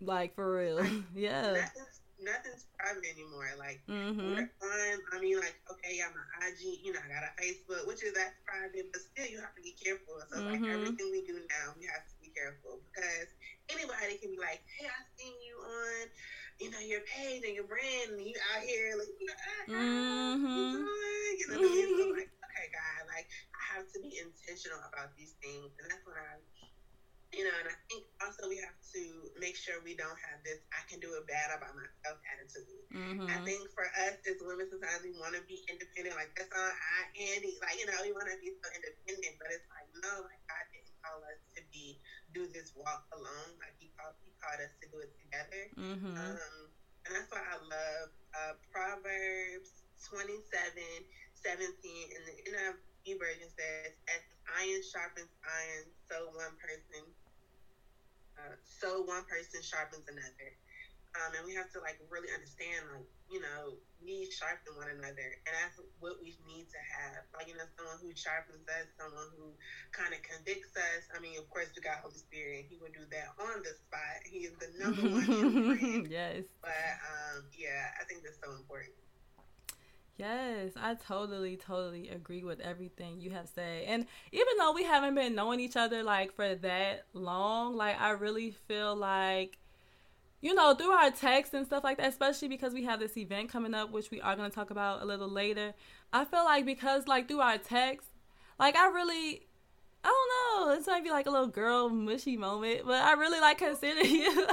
like 0.00 0.34
for 0.34 0.56
real. 0.56 0.80
yeah. 1.14 1.52
Nothing's, 1.52 2.00
nothing's 2.20 2.64
private 2.78 3.04
anymore. 3.04 3.50
Like 3.58 3.80
mm-hmm. 3.88 4.48
on, 4.48 4.94
I 5.12 5.16
mean, 5.20 5.36
like 5.38 5.56
okay, 5.70 6.00
I'm 6.00 6.14
an 6.14 6.28
IG. 6.48 6.84
You 6.84 6.92
know, 6.92 7.02
I 7.04 7.08
got 7.08 7.24
a 7.28 7.32
Facebook, 7.36 7.86
which 7.86 8.02
is 8.02 8.14
that 8.14 8.34
private, 8.44 8.90
but 8.92 9.00
still, 9.00 9.26
you 9.26 9.40
have 9.40 9.54
to 9.54 9.62
be 9.62 9.76
careful. 9.76 10.20
So 10.30 10.40
mm-hmm. 10.40 10.50
like 10.50 10.64
everything 10.64 11.08
we 11.12 11.22
do 11.26 11.38
now, 11.38 11.74
we 11.78 11.86
have 11.86 12.04
to 12.04 12.16
be 12.20 12.32
careful 12.32 12.80
because 12.90 13.28
anybody 13.70 14.18
can 14.18 14.32
be 14.32 14.40
like, 14.40 14.62
"Hey, 14.78 14.88
I 14.88 14.98
seen 15.16 15.34
you 15.44 15.56
on." 15.60 16.08
You 16.62 16.70
know 16.70 16.78
your 16.78 17.02
page 17.02 17.42
and 17.42 17.50
your 17.50 17.66
brand, 17.66 18.14
and 18.14 18.22
you 18.22 18.30
out 18.54 18.62
here 18.62 18.94
like, 18.94 19.10
you 19.18 19.26
know, 19.26 19.34
ah, 19.34 19.74
mm-hmm. 19.74 20.86
you 21.34 21.46
know, 21.50 21.58
mm-hmm. 21.66 22.14
like, 22.14 22.30
okay, 22.30 22.66
God, 22.70 23.10
like 23.10 23.26
I 23.26 23.62
have 23.74 23.90
to 23.90 23.98
be 23.98 24.22
intentional 24.22 24.78
about 24.86 25.10
these 25.18 25.34
things, 25.42 25.74
and 25.82 25.90
that's 25.90 26.06
what 26.06 26.14
I 26.14 26.38
you 27.34 27.44
know, 27.44 27.56
and 27.60 27.68
I 27.68 27.76
think 27.90 28.06
also 28.22 28.46
we 28.46 28.58
have 28.62 28.78
to 28.94 29.02
make 29.38 29.58
sure 29.58 29.82
we 29.82 29.98
don't 29.98 30.18
have 30.30 30.40
this 30.46 30.62
I 30.70 30.82
can 30.86 31.02
do 31.02 31.14
it 31.18 31.26
bad 31.26 31.50
about 31.50 31.74
myself 31.74 32.22
attitude. 32.30 32.86
Mm-hmm. 32.94 33.26
I 33.26 33.38
think 33.42 33.66
for 33.74 33.86
us 34.06 34.16
as 34.22 34.38
women, 34.38 34.70
sometimes 34.70 35.02
we 35.02 35.14
want 35.18 35.34
to 35.34 35.42
be 35.50 35.62
independent, 35.66 36.14
like 36.14 36.30
that's 36.38 36.50
all 36.54 36.70
I 36.70 37.00
and 37.14 37.42
like 37.60 37.76
you 37.78 37.86
know, 37.90 37.98
we 38.02 38.14
want 38.14 38.30
to 38.30 38.38
be 38.38 38.54
so 38.54 38.66
independent, 38.70 39.34
but 39.42 39.50
it's 39.50 39.66
like 39.70 39.88
no, 39.98 40.24
like 40.26 40.42
God 40.46 40.64
didn't 40.70 40.94
call 41.02 41.18
us 41.26 41.40
to 41.58 41.60
be 41.74 41.98
do 42.32 42.46
this 42.50 42.74
walk 42.78 43.06
alone. 43.14 43.50
Like 43.58 43.74
He 43.82 43.90
called 43.98 44.14
He 44.22 44.30
called 44.38 44.62
us 44.62 44.72
to 44.82 44.86
do 44.90 44.98
it 45.02 45.12
together. 45.18 45.62
Mm-hmm. 45.74 46.14
Um, 46.14 46.62
and 47.04 47.10
that's 47.12 47.28
why 47.28 47.42
I 47.44 47.58
love 47.60 48.08
uh, 48.32 48.54
Proverbs 48.72 49.84
27, 50.08 50.40
17, 50.40 51.60
and 51.60 52.22
the 52.24 52.34
NIV 52.48 53.20
version 53.20 53.48
says, 53.52 53.92
"As 54.08 54.22
iron 54.48 54.82
sharpens 54.84 55.32
iron, 55.44 55.84
so 56.08 56.32
one 56.36 56.54
person 56.60 57.04
uh, 58.38 58.54
so 58.62 59.02
one 59.02 59.24
person 59.24 59.62
sharpens 59.62 60.04
another. 60.08 60.50
Um, 61.14 61.30
and 61.38 61.46
we 61.46 61.54
have 61.54 61.70
to 61.70 61.80
like 61.80 61.98
really 62.10 62.26
understand, 62.34 62.90
like, 62.90 63.06
you 63.30 63.38
know, 63.38 63.78
we 64.02 64.26
sharpen 64.34 64.74
one 64.74 64.90
another, 64.90 65.38
and 65.46 65.54
that's 65.54 65.78
what 66.02 66.18
we 66.20 66.34
need 66.42 66.66
to 66.74 66.80
have. 66.90 67.22
Like, 67.32 67.46
you 67.46 67.54
know, 67.54 67.64
someone 67.78 68.02
who 68.02 68.10
sharpens 68.18 68.66
us, 68.66 68.90
someone 68.98 69.30
who 69.38 69.54
kind 69.94 70.12
of 70.12 70.20
convicts 70.26 70.74
us. 70.74 71.06
I 71.14 71.22
mean, 71.22 71.38
of 71.38 71.46
course, 71.48 71.70
we 71.76 71.82
got 71.86 72.02
Holy 72.02 72.18
Spirit; 72.18 72.66
He 72.68 72.78
would 72.82 72.92
do 72.98 73.06
that 73.14 73.30
on 73.38 73.62
the 73.62 73.72
spot. 73.78 74.26
He 74.26 74.42
is 74.50 74.54
the 74.58 74.70
number 74.74 75.06
one 75.06 76.06
yes. 76.10 76.42
But 76.60 76.90
um, 77.06 77.46
yeah, 77.54 77.94
I 78.00 78.04
think 78.10 78.26
that's 78.26 78.42
so 78.42 78.50
important. 78.58 78.98
Yes, 80.16 80.72
I 80.76 80.94
totally, 80.94 81.56
totally 81.56 82.08
agree 82.08 82.44
with 82.44 82.60
everything 82.60 83.20
you 83.20 83.30
have 83.30 83.48
said. 83.48 83.84
And 83.86 84.06
even 84.30 84.56
though 84.58 84.72
we 84.72 84.84
haven't 84.84 85.16
been 85.16 85.34
knowing 85.34 85.58
each 85.58 85.76
other 85.76 86.04
like 86.04 86.32
for 86.34 86.54
that 86.54 87.06
long, 87.14 87.74
like 87.76 88.00
I 88.00 88.10
really 88.10 88.52
feel 88.52 88.94
like, 88.94 89.58
you 90.42 90.54
know, 90.54 90.74
through 90.74 90.90
our 90.92 91.10
texts 91.10 91.54
and 91.54 91.66
stuff 91.66 91.84
like 91.84 91.98
that, 91.98 92.08
especially 92.08 92.48
because 92.48 92.74
we 92.74 92.84
have 92.84 93.00
this 93.00 93.16
event 93.16 93.50
coming 93.50 93.74
up, 93.74 93.92
which 93.92 94.10
we 94.10 94.20
are 94.20 94.36
going 94.36 94.50
to 94.50 94.54
talk 94.54 94.70
about 94.70 95.02
a 95.02 95.06
little 95.06 95.28
later. 95.30 95.74
I 96.12 96.24
feel 96.26 96.44
like 96.44 96.66
because 96.66 97.08
like 97.08 97.28
through 97.28 97.40
our 97.40 97.58
texts, 97.58 98.10
like 98.58 98.76
I 98.76 98.88
really 98.88 99.46
I 100.04 100.08
don't 100.08 100.68
know. 100.68 100.76
This 100.76 100.86
might 100.86 101.04
be 101.04 101.10
like 101.10 101.26
a 101.26 101.30
little 101.30 101.48
girl 101.48 101.90
mushy 101.90 102.36
moment, 102.36 102.82
but 102.86 103.02
I 103.02 103.12
really 103.14 103.40
like 103.40 103.58
consider 103.58 104.02
you. 104.06 104.48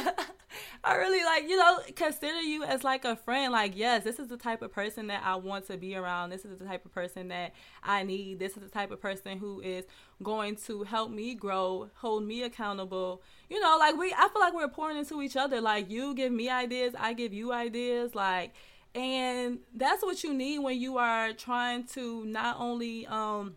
I 0.83 0.95
really 0.95 1.23
like, 1.23 1.47
you 1.47 1.57
know, 1.57 1.79
consider 1.95 2.41
you 2.41 2.63
as 2.63 2.83
like 2.83 3.05
a 3.05 3.15
friend. 3.15 3.51
Like, 3.51 3.75
yes, 3.75 4.03
this 4.03 4.19
is 4.19 4.27
the 4.27 4.37
type 4.37 4.61
of 4.61 4.71
person 4.71 5.07
that 5.07 5.21
I 5.25 5.35
want 5.35 5.67
to 5.67 5.77
be 5.77 5.95
around. 5.95 6.29
This 6.29 6.45
is 6.45 6.57
the 6.57 6.65
type 6.65 6.85
of 6.85 6.93
person 6.93 7.27
that 7.29 7.53
I 7.83 8.03
need. 8.03 8.39
This 8.39 8.57
is 8.57 8.63
the 8.63 8.69
type 8.69 8.91
of 8.91 9.01
person 9.01 9.37
who 9.37 9.61
is 9.61 9.85
going 10.23 10.55
to 10.67 10.83
help 10.83 11.11
me 11.11 11.35
grow, 11.35 11.89
hold 11.95 12.23
me 12.23 12.43
accountable. 12.43 13.21
You 13.49 13.59
know, 13.59 13.77
like 13.79 13.97
we, 13.97 14.13
I 14.17 14.29
feel 14.29 14.41
like 14.41 14.53
we're 14.53 14.67
pouring 14.67 14.97
into 14.97 15.21
each 15.21 15.35
other. 15.35 15.61
Like, 15.61 15.89
you 15.89 16.13
give 16.13 16.31
me 16.31 16.49
ideas, 16.49 16.93
I 16.97 17.13
give 17.13 17.33
you 17.33 17.51
ideas. 17.51 18.15
Like, 18.15 18.53
and 18.93 19.59
that's 19.73 20.03
what 20.03 20.23
you 20.23 20.33
need 20.33 20.59
when 20.59 20.79
you 20.79 20.97
are 20.97 21.33
trying 21.33 21.85
to 21.87 22.25
not 22.25 22.57
only, 22.59 23.07
um, 23.07 23.55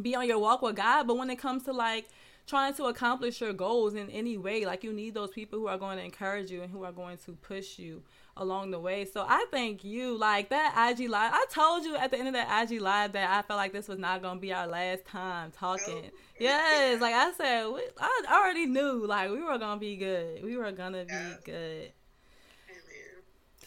be 0.00 0.14
on 0.14 0.26
your 0.26 0.38
walk 0.38 0.62
with 0.62 0.76
God, 0.76 1.06
but 1.06 1.16
when 1.16 1.30
it 1.30 1.36
comes 1.36 1.64
to 1.64 1.72
like 1.72 2.08
trying 2.46 2.74
to 2.74 2.84
accomplish 2.84 3.40
your 3.40 3.52
goals 3.52 3.94
in 3.94 4.08
any 4.10 4.36
way, 4.36 4.64
like 4.64 4.84
you 4.84 4.92
need 4.92 5.14
those 5.14 5.30
people 5.30 5.58
who 5.58 5.66
are 5.66 5.78
going 5.78 5.98
to 5.98 6.04
encourage 6.04 6.50
you 6.50 6.62
and 6.62 6.70
who 6.70 6.84
are 6.84 6.92
going 6.92 7.18
to 7.26 7.32
push 7.32 7.78
you 7.78 8.02
along 8.36 8.70
the 8.70 8.78
way. 8.78 9.04
So 9.04 9.24
I 9.26 9.46
thank 9.50 9.84
you. 9.84 10.16
Like 10.16 10.50
that 10.50 10.90
IG 10.90 11.08
live, 11.08 11.32
I 11.34 11.44
told 11.50 11.84
you 11.84 11.96
at 11.96 12.10
the 12.10 12.18
end 12.18 12.28
of 12.28 12.34
that 12.34 12.70
IG 12.70 12.80
live 12.80 13.12
that 13.12 13.30
I 13.30 13.42
felt 13.42 13.58
like 13.58 13.72
this 13.72 13.88
was 13.88 13.98
not 13.98 14.22
going 14.22 14.36
to 14.36 14.40
be 14.40 14.52
our 14.52 14.66
last 14.66 15.04
time 15.06 15.50
talking. 15.50 16.10
Yes, 16.38 17.00
like 17.00 17.14
I 17.14 17.32
said, 17.32 17.66
we, 17.68 17.80
I 17.98 18.24
already 18.30 18.66
knew 18.66 19.06
like 19.06 19.30
we 19.30 19.42
were 19.42 19.56
going 19.56 19.76
to 19.76 19.80
be 19.80 19.96
good. 19.96 20.44
We 20.44 20.58
were 20.58 20.70
going 20.70 20.92
to 20.92 21.06
be 21.06 21.50
good. 21.50 21.92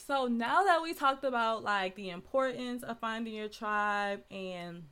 So 0.06 0.28
now 0.28 0.64
that 0.64 0.80
we 0.84 0.94
talked 0.94 1.24
about 1.24 1.64
like 1.64 1.96
the 1.96 2.12
importance 2.12 2.84
of 2.84 3.00
finding 3.00 3.34
your 3.34 3.48
tribe 3.48 4.22
and 4.30 4.84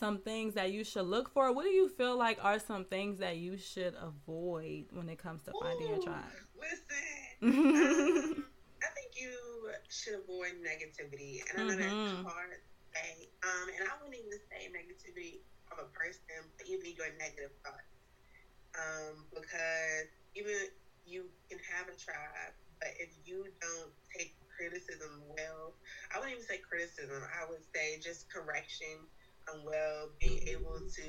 some 0.00 0.18
things 0.18 0.54
that 0.54 0.72
you 0.72 0.82
should 0.82 1.04
look 1.06 1.28
for. 1.32 1.52
What 1.52 1.64
do 1.64 1.70
you 1.70 1.88
feel 1.90 2.16
like 2.16 2.42
are 2.42 2.58
some 2.58 2.86
things 2.86 3.18
that 3.18 3.36
you 3.36 3.58
should 3.58 3.94
avoid 4.00 4.86
when 4.92 5.08
it 5.10 5.18
comes 5.18 5.42
to 5.44 5.52
finding 5.60 5.86
Ooh, 5.88 5.90
your 5.90 6.02
tribe? 6.02 6.24
Listen, 6.58 7.44
um, 7.44 8.44
I 8.82 8.88
think 8.96 9.12
you 9.14 9.36
should 9.88 10.14
avoid 10.24 10.56
negativity, 10.64 11.44
and 11.52 11.60
I 11.60 11.64
know 11.68 11.76
mm-hmm. 11.76 12.24
that's 12.24 12.32
hard 12.32 12.50
to 12.50 12.58
say. 12.96 13.28
Um, 13.44 13.68
and 13.76 13.84
I 13.86 13.92
wouldn't 14.00 14.16
even 14.18 14.40
say 14.48 14.72
negativity 14.72 15.44
of 15.70 15.78
a 15.84 15.88
person, 15.92 16.48
but 16.56 16.66
even 16.66 16.96
your 16.96 17.12
negative 17.20 17.52
thoughts. 17.62 17.92
um, 18.74 19.24
because 19.34 20.08
even 20.34 20.54
you 21.06 21.26
can 21.50 21.58
have 21.76 21.88
a 21.92 21.96
tribe, 22.00 22.56
but 22.80 22.90
if 22.98 23.10
you 23.26 23.46
don't 23.60 23.92
take 24.16 24.34
criticism 24.48 25.22
well, 25.28 25.72
I 26.14 26.18
wouldn't 26.18 26.36
even 26.36 26.46
say 26.46 26.58
criticism. 26.58 27.22
I 27.32 27.48
would 27.48 27.64
say 27.74 28.00
just 28.00 28.28
correction. 28.32 29.08
Well, 29.64 30.10
being 30.20 30.46
able 30.48 30.80
to 30.80 31.04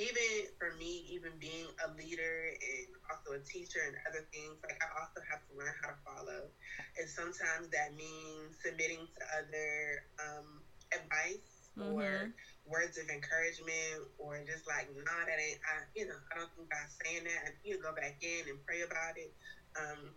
even 0.00 0.48
for 0.58 0.72
me, 0.78 1.04
even 1.10 1.32
being 1.40 1.66
a 1.84 1.92
leader 1.98 2.54
and 2.54 2.86
also 3.10 3.36
a 3.36 3.42
teacher 3.42 3.82
and 3.84 3.96
other 4.06 4.24
things, 4.32 4.56
like 4.62 4.78
I 4.78 4.88
also 4.96 5.20
have 5.26 5.42
to 5.44 5.52
learn 5.58 5.74
how 5.82 5.92
to 5.92 5.98
follow. 6.06 6.42
And 6.96 7.06
sometimes 7.08 7.68
that 7.74 7.92
means 7.98 8.56
submitting 8.62 9.04
to 9.04 9.22
other 9.34 10.06
um, 10.22 10.62
advice 10.94 11.74
mm-hmm. 11.74 11.92
or 11.92 12.32
words 12.70 12.96
of 12.96 13.10
encouragement 13.10 14.06
or 14.16 14.38
just 14.46 14.64
like, 14.70 14.86
nah, 14.94 15.26
that 15.26 15.36
ain't, 15.36 15.60
I, 15.66 15.84
you 15.92 16.06
know, 16.06 16.18
I 16.30 16.38
don't 16.38 16.50
think 16.54 16.70
God's 16.70 16.94
saying 17.02 17.26
that. 17.26 17.50
And 17.50 17.54
you 17.66 17.82
go 17.82 17.90
back 17.92 18.16
in 18.22 18.46
and 18.46 18.62
pray 18.62 18.86
about 18.86 19.18
it. 19.18 19.34
Um, 19.74 20.14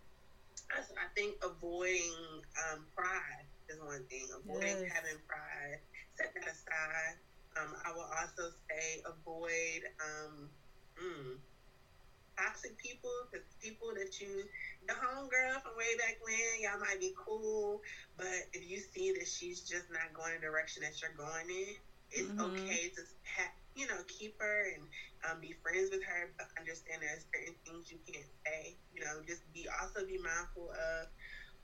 I, 0.70 0.80
I 0.80 1.06
think 1.18 1.36
avoiding 1.42 2.40
um, 2.70 2.86
pride 2.94 3.44
is 3.68 3.82
one 3.82 4.06
thing. 4.06 4.30
Avoiding 4.32 4.86
yes. 4.86 4.96
having 4.96 5.18
pride, 5.26 5.82
set 6.14 6.30
that 6.32 6.46
aside. 6.46 7.18
Um, 7.56 7.70
I 7.86 7.92
will 7.92 8.10
also 8.10 8.50
say 8.68 9.02
avoid 9.06 9.80
um, 10.02 10.50
mm, 10.98 11.38
toxic 12.36 12.76
people 12.78 13.10
because 13.30 13.46
people 13.62 13.94
that 13.94 14.20
you, 14.20 14.42
the 14.86 14.94
homegirl 14.94 15.62
from 15.62 15.78
way 15.78 15.94
back 15.98 16.18
when, 16.22 16.62
y'all 16.62 16.80
might 16.80 16.98
be 16.98 17.14
cool, 17.14 17.80
but 18.16 18.50
if 18.52 18.68
you 18.68 18.80
see 18.80 19.12
that 19.12 19.28
she's 19.28 19.60
just 19.60 19.90
not 19.90 20.12
going 20.14 20.34
the 20.34 20.42
direction 20.42 20.82
that 20.82 20.98
you're 21.00 21.14
going 21.14 21.48
in, 21.48 21.74
it's 22.10 22.30
mm-hmm. 22.30 22.54
okay 22.54 22.90
to 22.94 23.02
ha- 23.38 23.58
you 23.74 23.86
know 23.86 23.98
keep 24.06 24.38
her 24.38 24.70
and 24.74 24.86
um, 25.26 25.40
be 25.40 25.54
friends 25.62 25.90
with 25.90 26.02
her, 26.02 26.30
but 26.38 26.46
understand 26.58 27.02
there's 27.02 27.26
certain 27.32 27.54
things 27.66 27.90
you 27.90 27.98
can't 28.06 28.28
say. 28.46 28.76
You 28.94 29.02
know, 29.02 29.22
just 29.26 29.42
be 29.52 29.66
also 29.80 30.06
be 30.06 30.18
mindful 30.18 30.70
of 30.70 31.08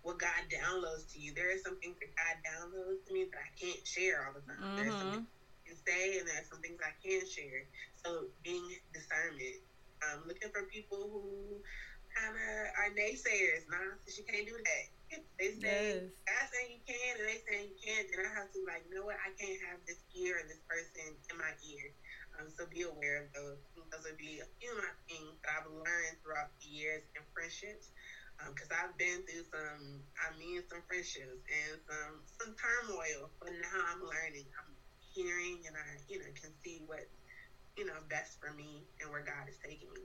what 0.03 0.19
God 0.19 0.49
downloads 0.49 1.13
to 1.13 1.21
you. 1.21 1.35
There 1.35 1.51
are 1.53 1.61
some 1.63 1.79
things 1.79 1.97
that 2.01 2.11
God 2.17 2.37
downloads 2.43 3.05
to 3.07 3.13
me 3.13 3.29
that 3.31 3.39
I 3.39 3.51
can't 3.59 3.87
share 3.87 4.27
all 4.27 4.33
the 4.33 4.43
time. 4.47 4.59
Mm-hmm. 4.59 4.77
There's 4.77 4.97
some 4.97 5.27
can 5.71 5.95
say, 5.95 6.19
and 6.19 6.41
there's 6.41 6.59
some 6.61 6.75
things 6.75 6.91
I 6.99 7.09
can 7.17 7.39
share. 7.39 7.79
So 8.05 8.29
being 8.45 8.77
discernment, 9.07 9.63
um, 10.03 10.27
looking 10.29 10.63
for 10.67 10.75
people 10.75 11.09
who 11.11 11.63
kind 12.17 12.37
of 12.37 12.71
are 12.79 12.91
naysayers. 12.99 13.65
Nah, 13.69 13.97
she 14.09 14.23
can't 14.23 14.47
do 14.47 14.59
that. 14.65 14.85
They 15.39 15.53
say 15.63 15.87
yes. 15.89 16.11
God 16.29 16.47
saying 16.53 16.71
you 16.79 16.83
can, 16.87 17.19
and 17.21 17.29
they 17.29 17.41
say 17.49 17.67
you 17.67 17.77
can't. 17.85 18.07
Then 18.11 18.27
I 18.27 18.33
have 18.39 18.51
to 18.53 18.61
like, 18.67 18.83
you 18.89 18.95
know 18.97 19.05
what? 19.05 19.19
I 19.25 19.31
can't 19.41 19.61
have 19.69 19.81
this 19.87 20.01
ear 20.17 20.39
and 20.39 20.49
this 20.51 20.63
person 20.69 21.19
in 21.31 21.37
my 21.39 21.53
ear. 21.63 21.91
Um, 22.39 22.51
so 22.59 22.67
be 22.71 22.83
aware 22.83 23.21
of 23.21 23.33
those. 23.35 23.59
Those 23.93 24.05
would 24.07 24.19
be 24.19 24.41
a 24.41 24.49
few 24.61 24.73
of 24.73 24.79
my 24.83 24.95
things 25.09 25.37
that 25.45 25.61
I've 25.61 25.69
learned 25.71 26.17
throughout 26.23 26.51
the 26.61 26.69
years 26.69 27.03
and 27.17 27.25
friendships. 27.35 27.91
Because 28.41 28.71
um, 28.73 28.79
I've 28.89 28.97
been 28.99 29.23
through 29.29 29.45
some, 29.53 30.05
I 30.21 30.31
mean, 30.35 30.63
some 30.71 30.83
friendships 30.89 31.41
and 31.53 31.79
some 31.89 32.25
some 32.41 32.55
turmoil, 32.61 33.29
but 33.41 33.53
now 33.61 33.85
I'm 33.93 34.01
learning. 34.01 34.49
I'm 34.57 34.80
hearing 35.13 35.59
and 35.67 35.77
I, 35.77 36.01
you 36.09 36.19
know, 36.19 36.25
can 36.41 36.51
see 36.65 36.83
what, 36.87 37.07
you 37.77 37.87
know, 37.87 37.95
best 38.09 38.41
for 38.41 38.53
me 38.53 38.85
and 39.01 39.11
where 39.11 39.23
God 39.23 39.49
is 39.49 39.57
taking 39.63 39.89
me. 39.95 40.03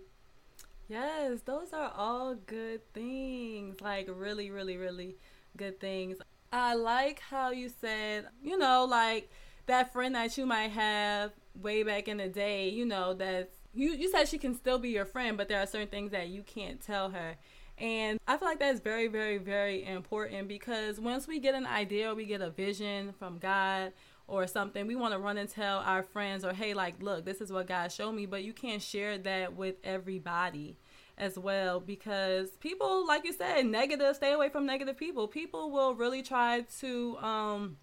Yes, 0.88 1.42
those 1.46 1.74
are 1.74 1.92
all 1.96 2.36
good 2.36 2.82
things. 2.94 3.82
Like 3.82 4.08
really, 4.12 4.52
really, 4.52 4.78
really 4.78 5.16
good 5.58 5.80
things. 5.80 6.18
I 6.52 6.76
like 6.76 7.20
how 7.20 7.52
you 7.52 7.70
said, 7.70 8.28
you 8.44 8.58
know, 8.58 8.86
like 8.86 9.30
that 9.66 9.92
friend 9.92 10.16
that 10.16 10.38
you 10.38 10.46
might 10.46 10.72
have 10.72 11.32
way 11.60 11.84
back 11.84 12.08
in 12.08 12.18
the 12.18 12.28
day, 12.28 12.70
you 12.70 12.86
know, 12.86 13.14
that's 13.14 13.56
you 13.74 13.92
you 13.92 14.10
said 14.10 14.28
she 14.28 14.38
can 14.38 14.56
still 14.56 14.80
be 14.80 14.90
your 14.90 15.06
friend, 15.06 15.38
but 15.38 15.48
there 15.48 15.60
are 15.60 15.66
certain 15.66 15.88
things 15.88 16.12
that 16.12 16.30
you 16.30 16.44
can't 16.44 16.82
tell 16.82 17.10
her. 17.10 17.36
And 17.78 18.20
I 18.26 18.38
feel 18.38 18.48
like 18.48 18.60
that's 18.60 18.80
very, 18.80 19.08
very, 19.08 19.38
very 19.38 19.84
important 19.86 20.48
because 20.48 20.98
once 20.98 21.28
we 21.28 21.40
get 21.40 21.56
an 21.56 21.66
idea, 21.66 22.16
we 22.16 22.26
get 22.26 22.40
a 22.40 22.50
vision 22.50 23.14
from 23.20 23.38
God, 23.38 23.92
or 24.28 24.48
something, 24.48 24.88
we 24.88 24.96
want 24.96 25.14
to 25.14 25.20
run 25.20 25.38
and 25.38 25.50
tell 25.50 25.80
our 25.80 26.04
friends 26.04 26.44
or 26.44 26.54
hey, 26.54 26.74
like, 26.74 27.02
look, 27.02 27.26
this 27.26 27.42
is 27.42 27.52
what 27.52 27.68
God 27.68 27.92
showed 27.92 28.14
me, 28.14 28.26
but 28.26 28.44
you 28.44 28.54
can't 28.54 28.82
share 28.82 29.18
that 29.20 29.56
with 29.56 29.76
everybody 29.84 30.78
as 31.18 31.38
well 31.38 31.80
because 31.80 32.50
people, 32.60 33.08
like 33.08 33.24
you 33.24 33.34
said, 33.34 33.66
negative, 33.66 34.16
stay 34.16 34.34
away 34.34 34.50
from 34.50 34.66
negative 34.66 34.98
people. 34.98 35.28
People 35.28 35.72
will 35.72 35.96
really 35.96 36.22
try 36.22 36.66
to 36.80 37.18
um 37.18 37.78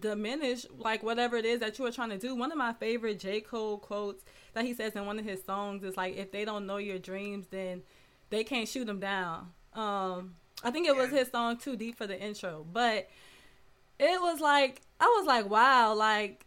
diminish 0.00 0.64
like 0.78 1.02
whatever 1.02 1.36
it 1.36 1.44
is 1.44 1.60
that 1.60 1.78
you 1.78 1.84
are 1.84 1.92
trying 1.92 2.10
to 2.10 2.18
do. 2.18 2.34
One 2.34 2.52
of 2.52 2.58
my 2.58 2.72
favorite 2.72 3.18
J. 3.18 3.40
Cole 3.40 3.78
quotes 3.78 4.24
that 4.54 4.64
he 4.64 4.72
says 4.72 4.94
in 4.94 5.04
one 5.04 5.18
of 5.18 5.24
his 5.24 5.42
songs 5.44 5.82
is 5.84 5.96
like 5.96 6.16
if 6.16 6.32
they 6.32 6.44
don't 6.44 6.66
know 6.66 6.78
your 6.78 6.98
dreams 6.98 7.46
then 7.50 7.82
they 8.30 8.44
can't 8.44 8.68
shoot 8.68 8.86
them 8.86 9.00
down. 9.00 9.50
Um 9.74 10.36
I 10.62 10.70
think 10.70 10.86
it 10.86 10.96
was 10.96 11.10
his 11.10 11.30
song 11.30 11.58
Too 11.58 11.76
Deep 11.76 11.98
for 11.98 12.06
the 12.06 12.18
intro. 12.18 12.64
But 12.72 13.08
it 13.98 14.20
was 14.20 14.40
like 14.40 14.82
I 15.00 15.06
was 15.18 15.26
like, 15.26 15.48
wow, 15.48 15.94
like 15.94 16.46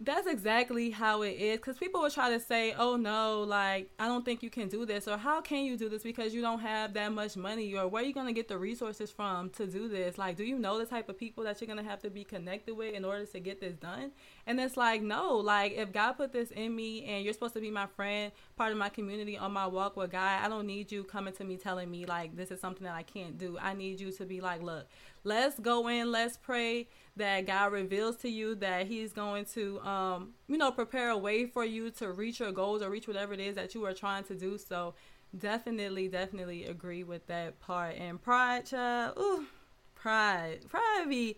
that's 0.00 0.26
exactly 0.26 0.90
how 0.90 1.22
it 1.22 1.32
is. 1.38 1.56
Because 1.56 1.78
people 1.78 2.02
will 2.02 2.10
try 2.10 2.30
to 2.30 2.40
say 2.40 2.74
oh 2.76 2.96
no 2.96 3.42
like 3.42 3.90
i 3.98 4.06
don't 4.06 4.24
think 4.24 4.42
you 4.42 4.50
can 4.50 4.68
do 4.68 4.84
this 4.84 5.06
or 5.06 5.16
how 5.16 5.40
can 5.40 5.64
you 5.64 5.76
do 5.76 5.88
this 5.88 6.02
because 6.02 6.34
you 6.34 6.40
don't 6.40 6.58
have 6.58 6.92
that 6.94 7.12
much 7.12 7.36
money 7.36 7.74
or 7.74 7.86
where 7.88 8.02
are 8.02 8.06
you 8.06 8.12
going 8.12 8.26
to 8.26 8.32
get 8.32 8.48
the 8.48 8.58
resources 8.58 9.10
from 9.10 9.50
to 9.50 9.66
do 9.66 9.88
this? 9.88 10.18
Like 10.18 10.36
do 10.36 10.44
you 10.44 10.58
know 10.58 10.78
the 10.78 10.86
type 10.86 11.08
of 11.08 11.18
people 11.18 11.44
that 11.44 11.60
you're 11.60 11.66
going 11.66 11.82
to 11.82 11.88
have 11.88 12.00
to 12.00 12.10
be 12.10 12.24
connected 12.24 12.74
with 12.74 12.94
in 12.94 13.04
order 13.04 13.24
to 13.24 13.40
get 13.40 13.60
this 13.60 13.74
done? 13.74 14.10
And 14.46 14.60
it's 14.60 14.76
like 14.76 15.02
no 15.02 15.36
like 15.36 15.72
if 15.72 15.92
god 15.92 16.12
put 16.12 16.32
this 16.32 16.50
in 16.50 16.74
me 16.74 17.04
and 17.04 17.24
you're 17.24 17.32
supposed 17.32 17.54
to 17.54 17.60
be 17.60 17.70
my 17.70 17.86
friend 17.86 18.32
part 18.56 18.72
of 18.72 18.78
my 18.78 18.88
community 18.88 19.38
on 19.38 19.52
my 19.52 19.66
walk 19.66 19.96
with 19.96 20.10
god 20.12 20.44
i 20.44 20.48
don't 20.48 20.66
need 20.66 20.90
you 20.92 21.04
coming 21.04 21.32
to 21.34 21.44
me 21.44 21.56
telling 21.56 21.90
me 21.90 22.04
like 22.04 22.36
this 22.36 22.50
is 22.50 22.60
something 22.60 22.84
that 22.84 22.94
i 22.94 23.02
can't 23.02 23.38
do. 23.38 23.56
I 23.60 23.74
need 23.74 24.00
you 24.00 24.12
to 24.12 24.24
be 24.24 24.40
like 24.40 24.62
look 24.62 24.86
let's 25.24 25.58
go 25.58 25.88
in 25.88 26.12
let's 26.12 26.36
pray 26.36 26.88
that 27.16 27.46
God 27.46 27.72
reveals 27.72 28.16
to 28.18 28.28
you 28.28 28.54
that 28.56 28.86
He's 28.86 29.12
going 29.12 29.46
to, 29.54 29.80
um, 29.80 30.30
you 30.48 30.58
know, 30.58 30.70
prepare 30.70 31.10
a 31.10 31.18
way 31.18 31.46
for 31.46 31.64
you 31.64 31.90
to 31.92 32.12
reach 32.12 32.40
your 32.40 32.52
goals 32.52 32.82
or 32.82 32.90
reach 32.90 33.08
whatever 33.08 33.32
it 33.32 33.40
is 33.40 33.54
that 33.56 33.74
you 33.74 33.84
are 33.86 33.92
trying 33.92 34.24
to 34.24 34.34
do. 34.34 34.58
So, 34.58 34.94
definitely, 35.36 36.08
definitely 36.08 36.64
agree 36.64 37.04
with 37.04 37.26
that 37.28 37.60
part. 37.60 37.96
And 37.96 38.20
pride, 38.20 38.66
child, 38.66 39.16
ooh, 39.18 39.46
pride, 39.94 40.68
pride 40.68 41.06
be, 41.08 41.36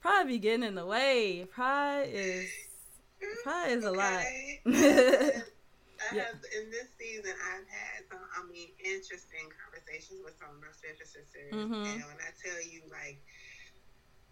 pride 0.00 0.26
be 0.26 0.38
getting 0.38 0.64
in 0.64 0.74
the 0.74 0.86
way. 0.86 1.46
Pride 1.50 2.08
is, 2.12 2.48
pride 3.44 3.70
is 3.70 3.84
a 3.84 3.92
lot. 3.92 4.24
I 6.10 6.26
have 6.26 6.40
in 6.58 6.72
this 6.74 6.90
season 6.98 7.30
I've 7.30 7.68
had 7.70 8.08
some 8.10 8.24
I 8.34 8.42
mean 8.50 8.74
interesting 8.82 9.46
conversations 9.62 10.24
with 10.24 10.34
some 10.40 10.56
of 10.56 10.58
my 10.58 10.72
spiritual 10.74 11.06
sisters 11.06 11.52
mm-hmm. 11.54 11.86
and 11.86 12.02
when 12.08 12.18
I 12.18 12.32
tell 12.42 12.58
you 12.58 12.82
like 12.90 13.22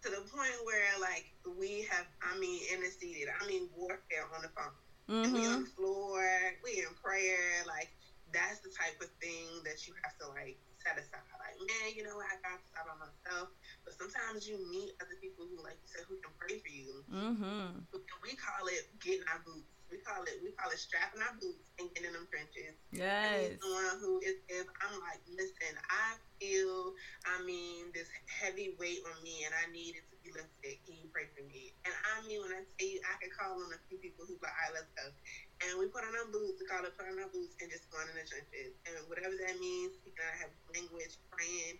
to 0.01 0.09
the 0.09 0.25
point 0.33 0.57
where 0.65 0.89
like 0.99 1.29
we 1.45 1.85
have 1.93 2.09
I 2.25 2.37
mean 2.37 2.61
interceded, 2.73 3.29
I 3.29 3.45
mean 3.47 3.69
warfare 3.77 4.25
on 4.33 4.41
the 4.41 4.51
phone. 4.53 4.75
Mm-hmm. 5.09 5.23
And 5.25 5.33
we 5.33 5.41
on 5.45 5.61
the 5.65 5.73
floor, 5.77 6.25
we 6.63 6.81
in 6.81 6.93
prayer, 6.97 7.65
like 7.67 7.93
that's 8.33 8.63
the 8.65 8.71
type 8.73 8.97
of 9.01 9.11
thing 9.21 9.61
that 9.65 9.85
you 9.85 9.93
have 10.01 10.15
to 10.23 10.33
like 10.33 10.57
set 10.81 10.97
aside. 10.97 11.21
Like, 11.37 11.57
man, 11.61 11.93
you 11.93 12.01
know 12.01 12.17
what, 12.17 12.25
I 12.31 12.39
got 12.41 12.57
to 12.57 12.65
stop 12.65 12.89
by 12.89 12.97
myself. 12.97 13.53
But 13.85 13.93
sometimes 13.93 14.49
you 14.49 14.57
meet 14.71 14.97
other 14.97 15.13
people 15.21 15.45
who, 15.45 15.61
like 15.61 15.77
you 15.77 15.89
said, 15.89 16.07
who 16.09 16.17
can 16.23 16.33
pray 16.39 16.57
for 16.57 16.71
you. 16.71 17.05
Mm-hmm. 17.11 17.85
We 18.23 18.33
call 18.39 18.65
it 18.71 18.89
getting 19.03 19.25
our 19.29 19.43
boots 19.45 19.69
we 19.91 19.99
call 20.07 20.23
it 20.23 20.39
we 20.39 20.55
call 20.55 20.71
it 20.71 20.79
strapping 20.79 21.19
our 21.19 21.35
boots 21.35 21.67
and 21.77 21.91
getting 21.91 22.09
in 22.09 22.15
them 22.15 22.25
trenches. 22.31 22.79
Yes. 22.95 23.59
Someone 23.59 23.99
who 23.99 24.23
is 24.23 24.39
if 24.47 24.65
I'm 24.79 24.95
like, 25.03 25.19
listen, 25.27 25.75
I 25.91 26.15
feel 26.39 26.95
I 27.27 27.43
mean 27.43 27.91
this 27.91 28.07
heavy 28.31 28.73
weight 28.79 29.03
on 29.03 29.19
me 29.19 29.43
and 29.43 29.51
I 29.51 29.67
need 29.75 29.99
it 29.99 30.07
to 30.07 30.15
be 30.23 30.31
lifted. 30.31 30.79
Can 30.87 30.95
you 30.95 31.11
pray 31.11 31.27
for 31.35 31.43
me? 31.43 31.75
And 31.83 31.91
I 31.91 32.23
mean 32.23 32.39
when 32.39 32.55
I 32.55 32.63
tell 32.63 32.87
you 32.87 33.03
I 33.03 33.19
can 33.19 33.29
call 33.35 33.59
on 33.59 33.75
a 33.75 33.79
few 33.91 33.99
people 33.99 34.23
who 34.23 34.39
like, 34.39 34.49
all 34.49 34.71
right, 34.71 34.79
let's 34.79 34.91
go. 34.95 35.05
And 35.67 35.77
we 35.77 35.91
put 35.91 36.07
on 36.07 36.15
our 36.15 36.25
boots, 36.31 36.57
we 36.57 36.65
call 36.65 36.81
it 36.87 36.95
put 36.95 37.11
on 37.11 37.19
our 37.19 37.29
boots 37.29 37.53
and 37.59 37.67
just 37.67 37.85
going 37.91 38.07
in 38.07 38.15
the 38.15 38.25
trenches. 38.25 38.71
And 38.87 38.95
whatever 39.11 39.35
that 39.35 39.59
means, 39.59 39.99
we 40.07 40.15
I 40.15 40.47
have 40.47 40.53
language, 40.71 41.19
praying. 41.29 41.77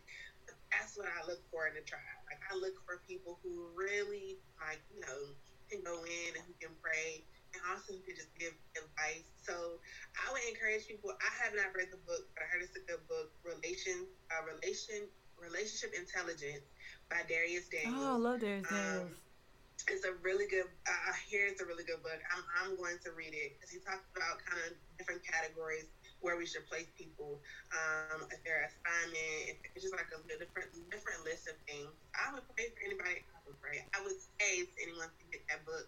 That's 0.70 1.00
what 1.00 1.08
I 1.08 1.24
look 1.28 1.40
for 1.48 1.68
in 1.72 1.80
the 1.80 1.86
tribe. 1.88 2.20
Like 2.28 2.44
I 2.52 2.60
look 2.60 2.76
for 2.84 3.00
people 3.08 3.40
who 3.40 3.72
really 3.72 4.40
like, 4.60 4.84
you 4.92 5.00
know, 5.00 5.32
can 5.72 5.80
go 5.88 6.04
in 6.04 6.36
and 6.36 6.44
who 6.44 6.54
can 6.60 6.76
pray 6.84 7.24
also 7.70 7.94
could 8.06 8.16
just 8.16 8.34
give 8.38 8.54
advice. 8.76 9.30
So 9.38 9.80
I 10.18 10.32
would 10.32 10.42
encourage 10.48 10.86
people. 10.88 11.12
I 11.22 11.32
have 11.44 11.54
not 11.54 11.74
read 11.76 11.88
the 11.92 11.98
book, 11.98 12.24
but 12.34 12.44
I 12.44 12.48
heard 12.48 12.62
it's 12.62 12.76
a 12.76 12.84
good 12.86 13.06
book. 13.08 13.30
Relation, 13.44 14.08
uh, 14.32 14.44
relation, 14.44 15.08
relationship 15.38 15.94
intelligence 15.94 16.64
by 17.10 17.22
Dharius 17.24 17.68
Daniels. 17.70 18.00
Oh, 18.00 18.14
I 18.14 18.18
love 18.18 18.40
Dharius 18.40 18.68
um, 18.70 19.18
It's 19.90 20.04
a 20.04 20.14
really 20.22 20.46
good. 20.46 20.66
Uh, 20.88 21.12
I 21.12 21.14
hear 21.28 21.46
it's 21.46 21.60
a 21.62 21.66
really 21.66 21.84
good 21.84 22.02
book. 22.02 22.20
I'm 22.32 22.44
I'm 22.62 22.76
going 22.76 22.98
to 23.06 23.12
read 23.12 23.34
it 23.34 23.54
because 23.56 23.70
he 23.72 23.80
talks 23.80 24.06
about 24.16 24.38
kind 24.46 24.62
of 24.68 24.74
different 24.98 25.22
categories 25.26 25.88
where 26.22 26.38
we 26.38 26.46
should 26.46 26.66
place 26.68 26.90
people, 26.98 27.42
um, 27.74 28.24
if 28.32 28.44
their 28.44 28.64
assignment, 28.68 29.50
if 29.50 29.58
it's 29.76 29.84
just 29.84 29.96
like 29.96 30.08
a 30.14 30.20
different 30.38 30.70
different 30.90 31.24
list 31.24 31.48
of 31.48 31.56
things. 31.68 31.92
I 32.16 32.32
would 32.34 32.46
pray 32.56 32.70
for 32.70 32.82
anybody. 32.86 33.22
I 33.60 33.68
would. 33.70 33.84
I 33.94 34.00
would 34.04 34.20
say 34.40 34.66
to 34.66 34.76
anyone 34.82 35.12
to 35.12 35.24
get 35.32 35.44
that 35.50 35.66
book, 35.66 35.88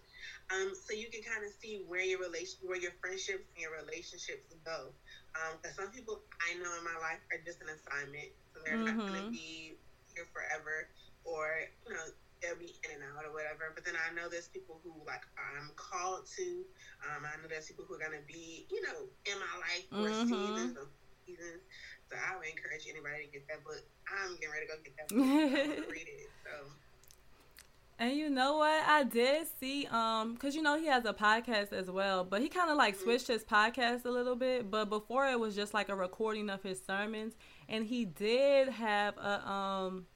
um, 0.52 0.72
so 0.76 0.92
you 0.92 1.08
can 1.08 1.24
kind 1.24 1.44
of 1.44 1.50
see 1.56 1.82
where 1.88 2.04
your 2.04 2.20
relation, 2.20 2.60
where 2.64 2.78
your 2.78 2.92
friendships 3.00 3.48
and 3.56 3.60
your 3.64 3.72
relationships 3.80 4.44
go. 4.64 4.92
Because 5.58 5.78
um, 5.78 5.88
some 5.88 5.90
people 5.90 6.20
I 6.38 6.54
know 6.60 6.70
in 6.78 6.84
my 6.84 6.98
life 7.00 7.20
are 7.32 7.40
just 7.42 7.58
an 7.64 7.72
assignment, 7.72 8.30
so 8.52 8.60
they're 8.62 8.78
mm-hmm. 8.78 8.98
not 8.98 9.08
going 9.08 9.18
to 9.24 9.30
be 9.32 9.74
here 10.14 10.28
forever, 10.30 10.86
or 11.24 11.64
you 11.88 11.92
know 11.96 12.06
they'll 12.44 12.60
be 12.60 12.76
in 12.84 13.00
and 13.00 13.02
out 13.16 13.24
or 13.24 13.32
whatever. 13.32 13.72
But 13.72 13.88
then 13.88 13.96
I 13.96 14.12
know 14.12 14.28
there's 14.28 14.52
people 14.52 14.78
who 14.84 14.92
like 15.08 15.24
I'm 15.34 15.72
called 15.74 16.28
to. 16.36 16.46
Um, 17.08 17.24
I 17.24 17.40
know 17.40 17.48
there's 17.48 17.66
people 17.66 17.88
who 17.88 17.96
are 17.96 18.02
gonna 18.02 18.22
be, 18.28 18.68
you 18.68 18.84
know, 18.84 19.08
in 19.26 19.36
my 19.40 19.54
life 19.58 19.84
for 19.88 20.08
mm-hmm. 20.12 20.28
seasons 20.28 20.76
of 20.76 20.86
seasons. 21.24 21.64
So 22.12 22.20
I 22.20 22.36
would 22.36 22.46
encourage 22.46 22.84
anybody 22.84 23.26
to 23.26 23.30
get 23.32 23.48
that 23.48 23.64
book. 23.64 23.80
I'm 24.06 24.36
getting 24.36 24.52
ready 24.52 24.68
to 24.68 24.70
go 24.70 24.78
get 24.84 24.94
that 25.00 25.08
book. 25.08 25.88
read 25.88 26.08
it. 26.08 26.28
So. 26.44 26.68
And 27.98 28.16
you 28.16 28.28
know 28.28 28.56
what? 28.56 28.84
I 28.88 29.04
did 29.04 29.46
see, 29.60 29.86
um, 29.86 30.36
cause 30.36 30.56
you 30.56 30.62
know 30.62 30.76
he 30.76 30.86
has 30.86 31.04
a 31.04 31.12
podcast 31.12 31.72
as 31.72 31.88
well, 31.88 32.24
but 32.24 32.42
he 32.42 32.48
kind 32.48 32.68
of 32.68 32.76
like 32.76 32.94
mm-hmm. 32.94 33.04
switched 33.04 33.28
his 33.28 33.44
podcast 33.44 34.04
a 34.04 34.10
little 34.10 34.34
bit. 34.34 34.68
But 34.68 34.86
before 34.86 35.28
it 35.28 35.38
was 35.38 35.54
just 35.54 35.72
like 35.74 35.88
a 35.88 35.94
recording 35.94 36.50
of 36.50 36.62
his 36.62 36.80
sermons, 36.84 37.34
and 37.68 37.86
he 37.86 38.04
did 38.04 38.68
have 38.68 39.16
a 39.16 39.48
um 39.48 40.06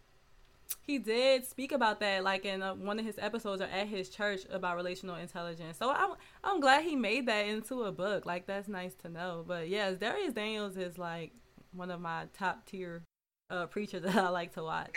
he 0.83 0.99
did 0.99 1.47
speak 1.47 1.73
about 1.73 2.01
that 2.01 2.25
like 2.25 2.45
in 2.45 2.63
a, 2.63 2.75
one 2.75 2.99
of 2.99 3.05
his 3.05 3.17
episodes 3.19 3.63
or 3.63 3.67
at 3.67 3.87
his 3.87 4.09
church 4.09 4.41
about 4.51 4.77
relational 4.77 5.17
intelligence 5.17 5.79
so 5.79 5.91
i'm, 5.91 6.11
I'm 6.45 6.61
glad 6.61 6.85
he 6.85 6.97
made 6.97 7.27
that 7.27 7.47
into 7.47 7.85
a 7.85 7.93
book 7.93 8.27
like 8.27 8.47
that's 8.47 8.69
nice 8.69 8.95
to 8.97 9.09
know 9.09 9.45
but 9.47 9.69
yes 9.69 9.97
Dharius 9.97 10.35
daniels 10.35 10.77
is 10.77 10.99
like 10.99 11.33
one 11.73 11.91
of 11.91 12.01
my 12.01 12.27
top 12.37 12.67
tier 12.67 13.03
uh, 13.51 13.67
preachers 13.67 14.03
that 14.05 14.17
i 14.17 14.29
like 14.29 14.53
to 14.55 14.63
watch 14.63 14.91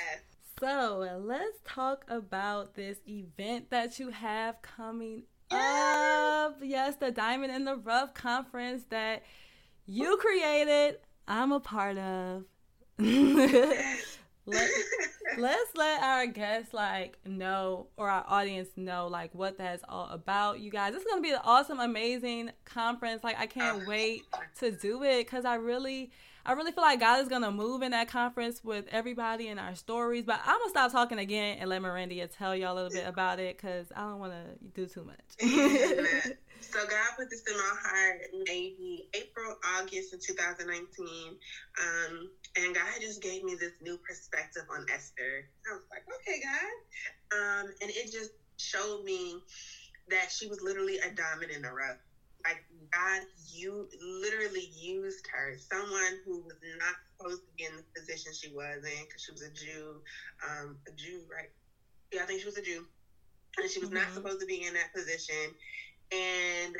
so 0.62 1.20
let's 1.26 1.58
talk 1.66 2.06
about 2.08 2.76
this 2.76 3.00
event 3.08 3.72
that 3.72 3.98
you 3.98 4.12
have 4.12 4.62
coming 4.62 5.24
up. 5.50 6.58
Yes 6.62 6.96
the 6.98 7.10
diamond 7.10 7.52
in 7.52 7.66
the 7.66 7.78
rough 7.78 8.14
conference 8.14 8.84
that 8.92 9.24
you 9.88 10.18
created 10.18 11.00
i'm 11.28 11.52
a 11.52 11.60
part 11.60 11.98
of. 11.98 12.44
Let, 14.48 14.70
let's 15.38 15.76
let 15.76 16.02
our 16.02 16.26
guests 16.26 16.74
like 16.74 17.20
know 17.26 17.88
or 17.96 18.10
our 18.10 18.26
audience 18.28 18.70
know 18.76 19.08
like 19.08 19.34
what 19.36 19.58
that's 19.60 19.84
all 19.88 20.10
about. 20.10 20.60
You 20.60 20.72
guys 20.72 20.94
this 20.94 21.04
is 21.04 21.08
gonna 21.08 21.22
be 21.22 21.32
an 21.32 21.40
awesome 21.44 21.80
amazing 21.80 22.52
conference. 22.66 23.24
Like 23.24 23.40
i 23.40 23.48
can't 23.48 23.78
uh-huh. 23.78 23.86
wait 23.88 24.24
to 24.60 24.72
do 24.72 25.04
it 25.04 25.26
because 25.26 25.46
i 25.46 25.56
really 25.56 26.12
i 26.46 26.54
really 26.54 26.72
feel 26.72 26.84
like 26.84 27.00
god 27.00 27.22
is 27.22 27.28
gonna 27.28 27.52
move 27.52 27.82
in 27.82 27.92
that 27.92 28.08
conference 28.08 28.64
with 28.64 28.86
everybody 28.92 29.48
in 29.48 29.60
our 29.60 29.76
stories 29.76 30.24
but 30.26 30.40
i'm 30.46 30.60
gonna 30.60 30.70
stop 30.70 30.92
talking 30.92 31.20
again 31.20 31.58
and 31.60 31.70
let 31.70 31.82
mirandia 31.82 32.30
tell 32.30 32.56
y'all 32.56 32.74
a 32.74 32.76
little 32.76 32.90
bit 32.90 33.08
about 33.08 33.40
it 33.40 33.58
because 33.58 33.88
i 33.96 34.02
don't 34.02 34.20
want 34.20 34.34
to 34.34 34.70
do 34.74 34.86
too 34.86 35.04
much 35.04 36.32
So 36.62 36.80
God 36.80 37.18
put 37.18 37.30
this 37.30 37.44
in 37.50 37.58
my 37.58 37.76
heart 37.84 38.22
maybe 38.48 39.10
April, 39.14 39.58
August 39.78 40.14
of 40.14 40.22
2019. 40.22 41.36
Um, 41.82 42.30
and 42.56 42.76
God 42.76 42.86
just 43.02 43.22
gave 43.22 43.44
me 43.44 43.56
this 43.56 43.74
new 43.82 43.98
perspective 43.98 44.64
on 44.72 44.86
Esther. 44.94 45.50
I 45.70 45.74
was 45.74 45.84
like, 45.90 46.06
okay, 46.22 46.40
God. 46.40 47.38
Um, 47.38 47.72
and 47.82 47.90
it 47.90 48.12
just 48.12 48.32
showed 48.58 49.04
me 49.04 49.42
that 50.10 50.32
she 50.32 50.48
was 50.48 50.62
literally 50.62 50.98
a 51.00 51.10
diamond 51.10 51.52
in 51.52 51.62
the 51.64 51.72
rough. 51.72 51.98
Like 52.44 52.64
God, 52.92 53.22
you 53.52 53.88
literally 54.22 54.70
used 54.74 55.26
her, 55.32 55.56
someone 55.72 56.20
who 56.26 56.44
was 56.44 56.58
not 56.78 56.96
supposed 57.18 57.42
to 57.42 57.52
be 57.58 57.64
in 57.66 57.76
the 57.78 57.84
position 57.96 58.32
she 58.34 58.50
was 58.50 58.84
in 58.84 59.04
because 59.06 59.22
she 59.24 59.32
was 59.32 59.42
a 59.42 59.52
Jew, 59.52 60.02
um, 60.46 60.78
a 60.88 60.92
Jew, 60.92 61.22
right? 61.32 61.50
Yeah, 62.12 62.24
I 62.24 62.26
think 62.26 62.40
she 62.40 62.46
was 62.46 62.58
a 62.58 62.62
Jew, 62.62 62.86
and 63.58 63.70
she 63.70 63.80
was 63.80 63.90
mm-hmm. 63.90 64.00
not 64.00 64.14
supposed 64.14 64.40
to 64.40 64.46
be 64.46 64.64
in 64.64 64.74
that 64.74 64.94
position 64.94 65.56
and 66.12 66.76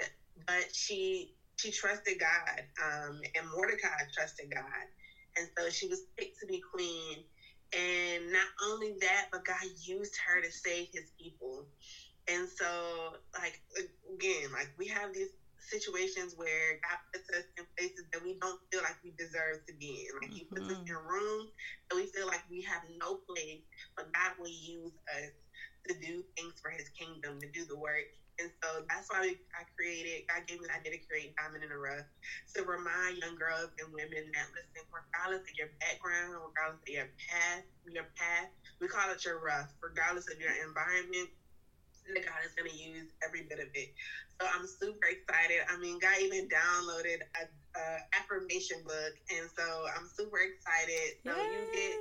but 0.48 0.66
she 0.74 1.32
she 1.58 1.72
trusted 1.72 2.20
God, 2.20 2.62
um, 2.84 3.22
and 3.36 3.46
Mordecai 3.56 3.88
trusted 4.14 4.52
God, 4.54 4.86
and 5.38 5.48
so 5.58 5.70
she 5.70 5.88
was 5.88 6.04
picked 6.18 6.40
to 6.40 6.48
be 6.48 6.62
queen. 6.74 7.24
And 7.74 8.34
not 8.34 8.48
only 8.68 8.96
that, 9.00 9.28
but 9.32 9.46
God 9.46 9.64
used 9.86 10.14
her 10.28 10.42
to 10.42 10.52
save 10.52 10.88
His 10.92 11.10
people. 11.18 11.68
And 12.28 12.48
so, 12.50 13.16
like 13.40 13.62
again, 14.14 14.52
like 14.52 14.70
we 14.78 14.88
have 14.88 15.14
these 15.14 15.30
situations 15.62 16.34
where 16.36 16.82
God 16.82 17.00
puts 17.14 17.30
us 17.38 17.46
in 17.58 17.66
places 17.78 18.06
that 18.12 18.24
we 18.24 18.38
don't 18.42 18.60
feel 18.72 18.82
like 18.82 18.98
we 19.04 19.14
deserve 19.18 19.66
to 19.68 19.74
be 19.78 20.10
in. 20.10 20.12
Like 20.22 20.34
He 20.34 20.46
puts 20.46 20.66
mm-hmm. 20.66 20.82
us 20.82 20.90
in 20.90 20.98
rooms 20.98 21.52
that 21.90 21.96
we 21.96 22.08
feel 22.10 22.28
like 22.28 22.44
we 22.50 22.62
have 22.64 22.82
no 23.00 23.22
place, 23.30 23.62
but 23.96 24.12
God 24.14 24.34
will 24.40 24.52
use 24.52 24.94
us 25.22 25.34
to 25.88 25.94
do 25.98 26.24
things 26.38 26.58
for 26.62 26.70
His 26.70 26.90
kingdom, 26.98 27.40
to 27.42 27.50
do 27.52 27.66
the 27.66 27.78
work. 27.78 28.10
And 28.40 28.50
so 28.64 28.82
that's 28.90 29.06
why 29.12 29.38
I 29.54 29.64
created, 29.78 30.26
God 30.26 30.48
gave 30.50 30.58
me 30.58 30.66
the 30.66 30.74
idea 30.74 30.98
to 30.98 31.04
create 31.06 31.38
Diamond 31.38 31.62
in 31.62 31.70
the 31.70 31.78
Rough 31.78 32.10
to 32.58 32.66
remind 32.66 33.22
young 33.22 33.38
girls 33.38 33.70
and 33.78 33.94
women 33.94 34.34
that 34.34 34.48
listen, 34.56 34.82
regardless 34.90 35.46
of 35.46 35.54
your 35.54 35.70
background, 35.78 36.42
regardless 36.42 36.82
of 36.82 36.90
your 36.90 37.10
past, 37.30 37.70
your 37.86 38.10
path, 38.18 38.50
we 38.80 38.88
call 38.90 39.14
it 39.14 39.22
your 39.22 39.38
rough, 39.44 39.70
regardless 39.84 40.26
of 40.32 40.42
your 40.42 40.58
environment, 40.66 41.30
that 42.14 42.26
God 42.26 42.42
is 42.46 42.54
going 42.54 42.70
to 42.70 42.76
use 42.76 43.08
every 43.24 43.44
bit 43.44 43.60
of 43.60 43.68
it. 43.74 43.90
So 44.40 44.48
I'm 44.48 44.66
super 44.66 45.08
excited. 45.08 45.62
I 45.70 45.78
mean, 45.78 46.00
God 46.00 46.18
even 46.22 46.48
downloaded 46.50 47.22
a, 47.38 47.46
a 47.80 47.98
affirmation 48.14 48.82
book, 48.84 49.14
and 49.30 49.48
so 49.58 49.86
I'm 49.96 50.08
super 50.18 50.40
excited. 50.40 51.16
So 51.26 51.36
yes. 51.36 51.46
you 51.54 51.62
get 51.74 51.98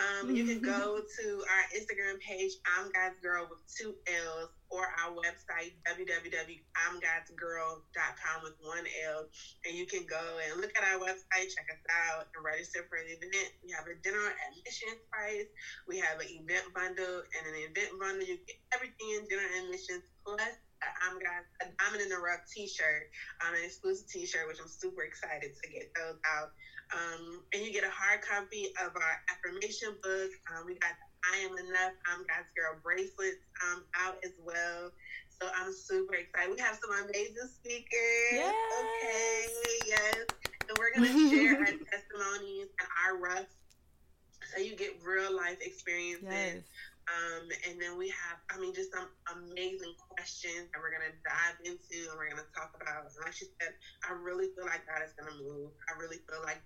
um, 0.00 0.32
you 0.34 0.44
can 0.44 0.60
go 0.60 1.00
to 1.20 1.44
our 1.52 1.64
Instagram 1.76 2.18
page, 2.20 2.56
I'm 2.64 2.88
God's 2.90 3.18
Girl 3.20 3.46
with 3.48 3.60
two 3.76 3.94
L's, 4.08 4.48
or 4.70 4.88
our 4.88 5.12
website, 5.12 5.74
www.imgodsgirl.com 5.84 8.42
with 8.42 8.54
one 8.60 8.84
L. 9.04 9.28
And 9.66 9.76
you 9.76 9.84
can 9.84 10.06
go 10.08 10.38
and 10.48 10.58
look 10.60 10.70
at 10.76 10.82
our 10.82 10.98
website, 10.98 11.52
check 11.52 11.68
us 11.68 11.76
out, 12.08 12.24
and 12.34 12.42
register 12.44 12.86
for 12.88 12.96
an 12.96 13.04
event. 13.06 13.50
We 13.62 13.70
have 13.76 13.84
a 13.84 13.92
general 14.02 14.32
admission 14.48 14.96
price, 15.12 15.44
we 15.86 15.98
have 15.98 16.18
an 16.18 16.28
event 16.28 16.64
bundle, 16.74 17.20
and 17.36 17.46
an 17.46 17.54
event 17.54 17.90
bundle. 18.00 18.24
You 18.24 18.38
get 18.46 18.56
everything 18.72 19.10
in 19.12 19.28
general 19.28 19.50
admissions 19.60 20.00
plus 20.24 20.56
I'm 20.82 21.18
got 21.18 21.44
a 21.62 21.66
diamond 21.78 22.02
in 22.02 22.08
the 22.08 22.18
rough 22.18 22.40
T-shirt, 22.50 23.06
um, 23.44 23.54
an 23.54 23.62
exclusive 23.62 24.08
T-shirt, 24.08 24.48
which 24.48 24.58
I'm 24.58 24.68
super 24.68 25.04
excited 25.04 25.52
to 25.62 25.70
get 25.70 25.86
those 25.94 26.16
out. 26.26 26.50
Um, 26.92 27.40
and 27.52 27.64
you 27.64 27.72
get 27.72 27.84
a 27.84 27.90
hard 27.92 28.20
copy 28.20 28.68
of 28.84 28.92
our 28.94 29.14
affirmation 29.32 29.96
book. 30.02 30.30
Um, 30.52 30.66
we 30.66 30.74
got 30.76 30.92
I 31.22 31.38
Am 31.38 31.52
Enough, 31.56 31.94
I'm 32.10 32.26
God's 32.26 32.50
Girl 32.56 32.76
bracelets 32.82 33.40
um, 33.64 33.84
out 33.94 34.18
as 34.24 34.32
well. 34.44 34.90
So 35.40 35.48
I'm 35.54 35.72
super 35.72 36.14
excited. 36.14 36.54
We 36.54 36.60
have 36.60 36.78
some 36.82 36.92
amazing 37.08 37.48
speakers. 37.48 38.32
Yes. 38.32 38.52
Okay, 38.52 39.88
yes. 39.88 40.26
And 40.68 40.78
we're 40.78 40.92
going 40.94 41.08
to 41.08 41.30
share 41.30 41.58
our 41.58 41.64
testimonies 41.90 42.68
and 42.78 42.88
our 43.06 43.18
rough 43.18 43.50
so 44.52 44.60
you 44.60 44.76
get 44.76 44.98
real 45.02 45.34
life 45.34 45.58
experiences. 45.62 46.26
Yes. 46.28 46.62
Um, 47.10 47.50
and 47.66 47.82
then 47.82 47.98
we 47.98 48.14
have, 48.14 48.38
I 48.50 48.60
mean, 48.62 48.74
just 48.74 48.94
some 48.94 49.10
amazing 49.34 49.94
questions 49.98 50.70
that 50.70 50.78
we're 50.78 50.94
going 50.94 51.10
to 51.10 51.16
dive 51.26 51.58
into 51.66 52.06
and 52.06 52.14
we're 52.14 52.30
going 52.30 52.42
to 52.42 52.52
talk 52.54 52.78
about. 52.78 53.10
And 53.10 53.22
like 53.26 53.34
she 53.34 53.50
said, 53.58 53.74
I 54.06 54.14
really 54.14 54.54
feel 54.54 54.70
like 54.70 54.86
God 54.86 55.02
is 55.02 55.10
going 55.18 55.30
to 55.30 55.38
move. 55.42 55.74
I 55.90 55.98
really 55.98 56.22
feel 56.30 56.38
like 56.46 56.62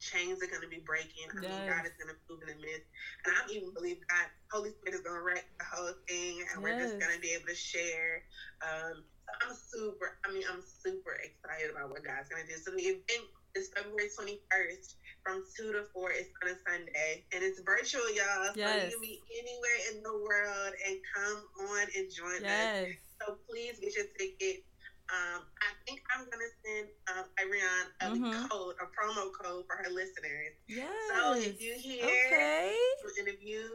chains 0.00 0.42
are 0.42 0.48
going 0.48 0.64
to 0.64 0.72
be 0.72 0.80
breaking. 0.80 1.28
I 1.28 1.44
yes. 1.44 1.52
mean, 1.52 1.68
God 1.68 1.84
is 1.84 1.94
going 2.00 2.10
to 2.10 2.18
move 2.26 2.40
in 2.42 2.56
the 2.56 2.58
midst. 2.58 2.88
And 3.24 3.30
I 3.36 3.40
even 3.52 3.70
believe 3.76 4.00
God, 4.08 4.26
Holy 4.48 4.72
Spirit 4.72 4.96
is 4.96 5.04
going 5.04 5.20
to 5.20 5.24
wreck 5.24 5.44
the 5.60 5.68
whole 5.68 5.94
thing, 6.08 6.40
and 6.50 6.56
yes. 6.56 6.64
we're 6.64 6.80
just 6.80 6.96
going 6.98 7.12
to 7.12 7.22
be 7.22 7.36
able 7.36 7.46
to 7.46 7.54
share. 7.54 8.24
Um, 8.64 9.04
I'm 9.44 9.54
super, 9.54 10.18
I 10.26 10.32
mean, 10.32 10.42
I'm 10.50 10.64
super 10.64 11.14
excited 11.20 11.70
about 11.70 11.92
what 11.92 12.02
God's 12.02 12.26
going 12.32 12.42
to 12.42 12.48
do. 12.48 12.58
So 12.58 12.72
the 12.74 12.98
event 12.98 13.28
is 13.54 13.70
February 13.76 14.10
21st 14.10 14.98
from 15.22 15.44
2 15.54 15.72
to 15.72 15.84
4. 15.92 16.10
It's 16.16 16.32
on 16.42 16.50
a 16.50 16.56
Sunday, 16.66 17.22
and 17.30 17.44
it's 17.44 17.60
virtual, 17.62 18.08
y'all. 18.10 18.50
Yes. 18.56 18.66
So 18.66 18.84
you 18.84 18.90
can 18.90 19.02
be 19.04 19.20
anywhere 19.36 19.78
in 19.92 19.96
the 20.02 20.16
world 20.16 20.72
and 20.88 20.96
come 21.14 21.38
on 21.70 21.84
and 21.94 22.10
join 22.10 22.42
yes. 22.42 22.88
us. 22.88 22.94
So 23.20 23.36
please 23.46 23.78
get 23.78 23.94
your 23.94 24.08
ticket. 24.18 24.64
Um, 25.10 25.42
I 25.58 25.74
think 25.86 26.02
I'm 26.14 26.22
gonna 26.30 26.52
send 26.62 26.86
um, 27.10 27.26
Ivriyon 27.42 27.86
a 27.98 28.06
mm-hmm. 28.14 28.46
code, 28.46 28.78
a 28.78 28.86
promo 28.94 29.34
code 29.34 29.66
for 29.66 29.74
her 29.74 29.90
listeners. 29.90 30.54
Yes. 30.70 30.86
So 31.10 31.34
if 31.34 31.58
you 31.58 31.74
hear, 31.74 32.06
okay. 32.06 32.78
and 33.18 33.26
if 33.26 33.42
you 33.42 33.66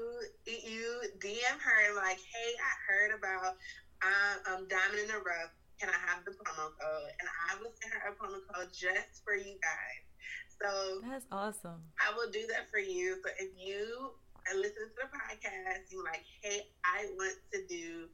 you 0.48 1.02
DM 1.20 1.58
her 1.60 1.82
like, 2.00 2.24
hey, 2.24 2.52
I 2.56 2.72
heard 2.88 3.12
about 3.20 3.60
uh, 4.00 4.36
um, 4.54 4.68
Diamond 4.72 5.00
in 5.04 5.08
the 5.08 5.20
Rough. 5.20 5.52
Can 5.76 5.92
I 5.92 6.00
have 6.08 6.24
the 6.24 6.32
promo 6.32 6.72
code? 6.80 7.12
And 7.20 7.28
I 7.52 7.60
will 7.60 7.76
send 7.84 7.92
her 7.92 8.08
a 8.08 8.16
promo 8.16 8.40
code 8.48 8.72
just 8.72 9.20
for 9.28 9.36
you 9.36 9.60
guys. 9.60 10.02
So 10.56 11.04
that's 11.04 11.28
awesome. 11.32 11.84
I 12.00 12.16
will 12.16 12.32
do 12.32 12.48
that 12.48 12.72
for 12.72 12.80
you. 12.80 13.20
So 13.20 13.30
if 13.40 13.52
you 13.60 14.16
listen 14.56 14.88
to 14.88 14.96
the 14.96 15.10
podcast, 15.12 15.92
you're 15.92 16.06
like, 16.06 16.24
hey, 16.42 16.72
I 16.86 17.12
want 17.18 17.36
to 17.52 17.60
do 17.68 18.08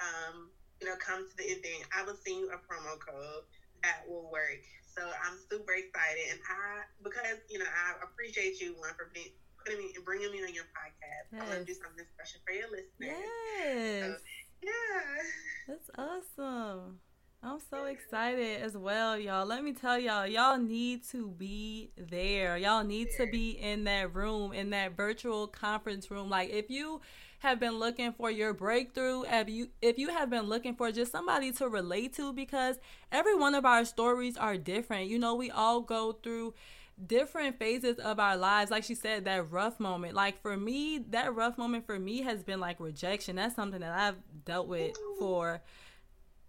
um, 0.00 0.50
you 0.80 0.86
know, 0.86 0.96
come 0.96 1.28
to 1.28 1.36
the 1.36 1.44
event, 1.44 1.84
I 1.96 2.04
will 2.04 2.16
send 2.16 2.38
you 2.38 2.48
a 2.50 2.58
promo 2.60 2.98
code 3.00 3.44
that 3.82 4.04
will 4.08 4.28
work. 4.30 4.60
So 4.96 5.02
I'm 5.04 5.36
super 5.50 5.72
excited, 5.72 6.24
and 6.30 6.40
I 6.48 6.88
because 7.02 7.44
you 7.50 7.58
know 7.58 7.68
I 7.68 8.02
appreciate 8.02 8.60
you 8.60 8.74
one 8.80 8.96
for 8.96 9.10
being 9.12 9.36
putting 9.60 9.80
me 9.80 9.92
and 9.94 10.04
bringing 10.04 10.32
me 10.32 10.42
on 10.42 10.54
your 10.54 10.64
podcast. 10.64 11.32
Yes. 11.32 11.42
I 11.42 11.44
want 11.44 11.58
to 11.60 11.64
do 11.64 11.74
something 11.74 12.04
special 12.14 12.40
for 12.46 12.52
your 12.52 12.68
listeners. 12.70 13.20
Yes. 13.60 14.04
So, 14.04 14.16
yeah. 14.62 15.68
That's 15.68 15.90
awesome. 15.98 17.00
I'm 17.42 17.58
so 17.70 17.84
excited 17.84 18.62
as 18.62 18.76
well, 18.76 19.18
y'all. 19.18 19.46
Let 19.46 19.62
me 19.62 19.72
tell 19.72 19.98
y'all, 19.98 20.26
y'all 20.26 20.58
need 20.58 21.04
to 21.10 21.28
be 21.28 21.90
there. 21.96 22.56
Y'all 22.56 22.82
need 22.82 23.08
to 23.18 23.26
be 23.26 23.50
in 23.50 23.84
that 23.84 24.14
room, 24.14 24.52
in 24.52 24.70
that 24.70 24.96
virtual 24.96 25.46
conference 25.46 26.10
room. 26.10 26.30
Like 26.30 26.50
if 26.50 26.70
you 26.70 27.00
have 27.46 27.60
been 27.60 27.78
looking 27.78 28.12
for 28.12 28.30
your 28.30 28.52
breakthrough, 28.52 29.22
if 29.22 29.48
you 29.48 29.68
if 29.80 29.98
you 29.98 30.08
have 30.08 30.30
been 30.30 30.44
looking 30.44 30.74
for 30.74 30.90
just 30.92 31.12
somebody 31.12 31.52
to 31.52 31.68
relate 31.68 32.14
to 32.16 32.32
because 32.32 32.76
every 33.12 33.34
one 33.36 33.54
of 33.54 33.64
our 33.64 33.84
stories 33.84 34.36
are 34.36 34.56
different. 34.56 35.08
You 35.08 35.18
know, 35.18 35.34
we 35.34 35.50
all 35.50 35.80
go 35.80 36.12
through 36.12 36.54
different 37.06 37.58
phases 37.58 37.98
of 37.98 38.18
our 38.18 38.36
lives. 38.36 38.70
Like 38.70 38.84
she 38.84 38.94
said 38.94 39.24
that 39.26 39.50
rough 39.50 39.78
moment. 39.78 40.14
Like 40.14 40.40
for 40.42 40.56
me 40.56 40.98
that 41.10 41.34
rough 41.34 41.56
moment 41.58 41.86
for 41.86 41.98
me 41.98 42.22
has 42.22 42.42
been 42.42 42.60
like 42.60 42.80
rejection. 42.80 43.36
That's 43.36 43.54
something 43.54 43.80
that 43.80 43.92
i've 43.96 44.16
dealt 44.44 44.66
with 44.68 44.96
for 45.18 45.62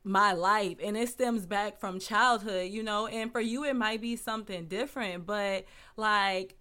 my 0.04 0.32
life 0.32 0.78
and 0.82 0.96
it 0.96 1.10
stems 1.10 1.46
back 1.46 1.80
from 1.80 2.00
childhood, 2.00 2.72
you 2.72 2.82
know, 2.82 3.08
and 3.08 3.32
for 3.32 3.42
you 3.42 3.66
it 3.66 3.76
might 3.76 4.02
be 4.02 4.16
something 4.16 4.68
different, 4.68 5.26
but 5.26 5.66
like 5.98 6.57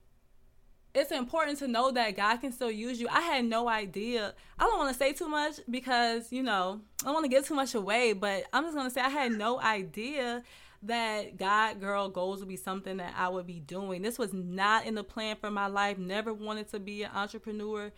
it's 0.96 1.12
important 1.12 1.58
to 1.58 1.68
know 1.68 1.90
that 1.92 2.16
God 2.16 2.38
can 2.38 2.52
still 2.52 2.70
use 2.70 3.00
you. 3.00 3.08
I 3.10 3.20
had 3.20 3.44
no 3.44 3.68
idea. 3.68 4.34
I 4.58 4.64
don't 4.64 4.78
want 4.78 4.92
to 4.92 4.98
say 4.98 5.12
too 5.12 5.28
much 5.28 5.60
because, 5.70 6.32
you 6.32 6.42
know, 6.42 6.80
I 7.02 7.06
don't 7.06 7.14
want 7.14 7.24
to 7.24 7.30
give 7.30 7.46
too 7.46 7.54
much 7.54 7.74
away, 7.74 8.12
but 8.12 8.44
I'm 8.52 8.64
just 8.64 8.74
going 8.74 8.86
to 8.88 8.92
say 8.92 9.00
I 9.00 9.08
had 9.08 9.32
no 9.32 9.60
idea 9.60 10.42
that 10.82 11.36
God 11.36 11.80
girl 11.80 12.08
goals 12.08 12.40
would 12.40 12.48
be 12.48 12.56
something 12.56 12.96
that 12.98 13.14
I 13.16 13.28
would 13.28 13.46
be 13.46 13.60
doing. 13.60 14.02
This 14.02 14.18
was 14.18 14.32
not 14.32 14.86
in 14.86 14.94
the 14.94 15.04
plan 15.04 15.36
for 15.36 15.50
my 15.50 15.66
life. 15.66 15.98
Never 15.98 16.32
wanted 16.32 16.70
to 16.70 16.78
be 16.78 17.02
an 17.02 17.10
entrepreneur 17.14 17.92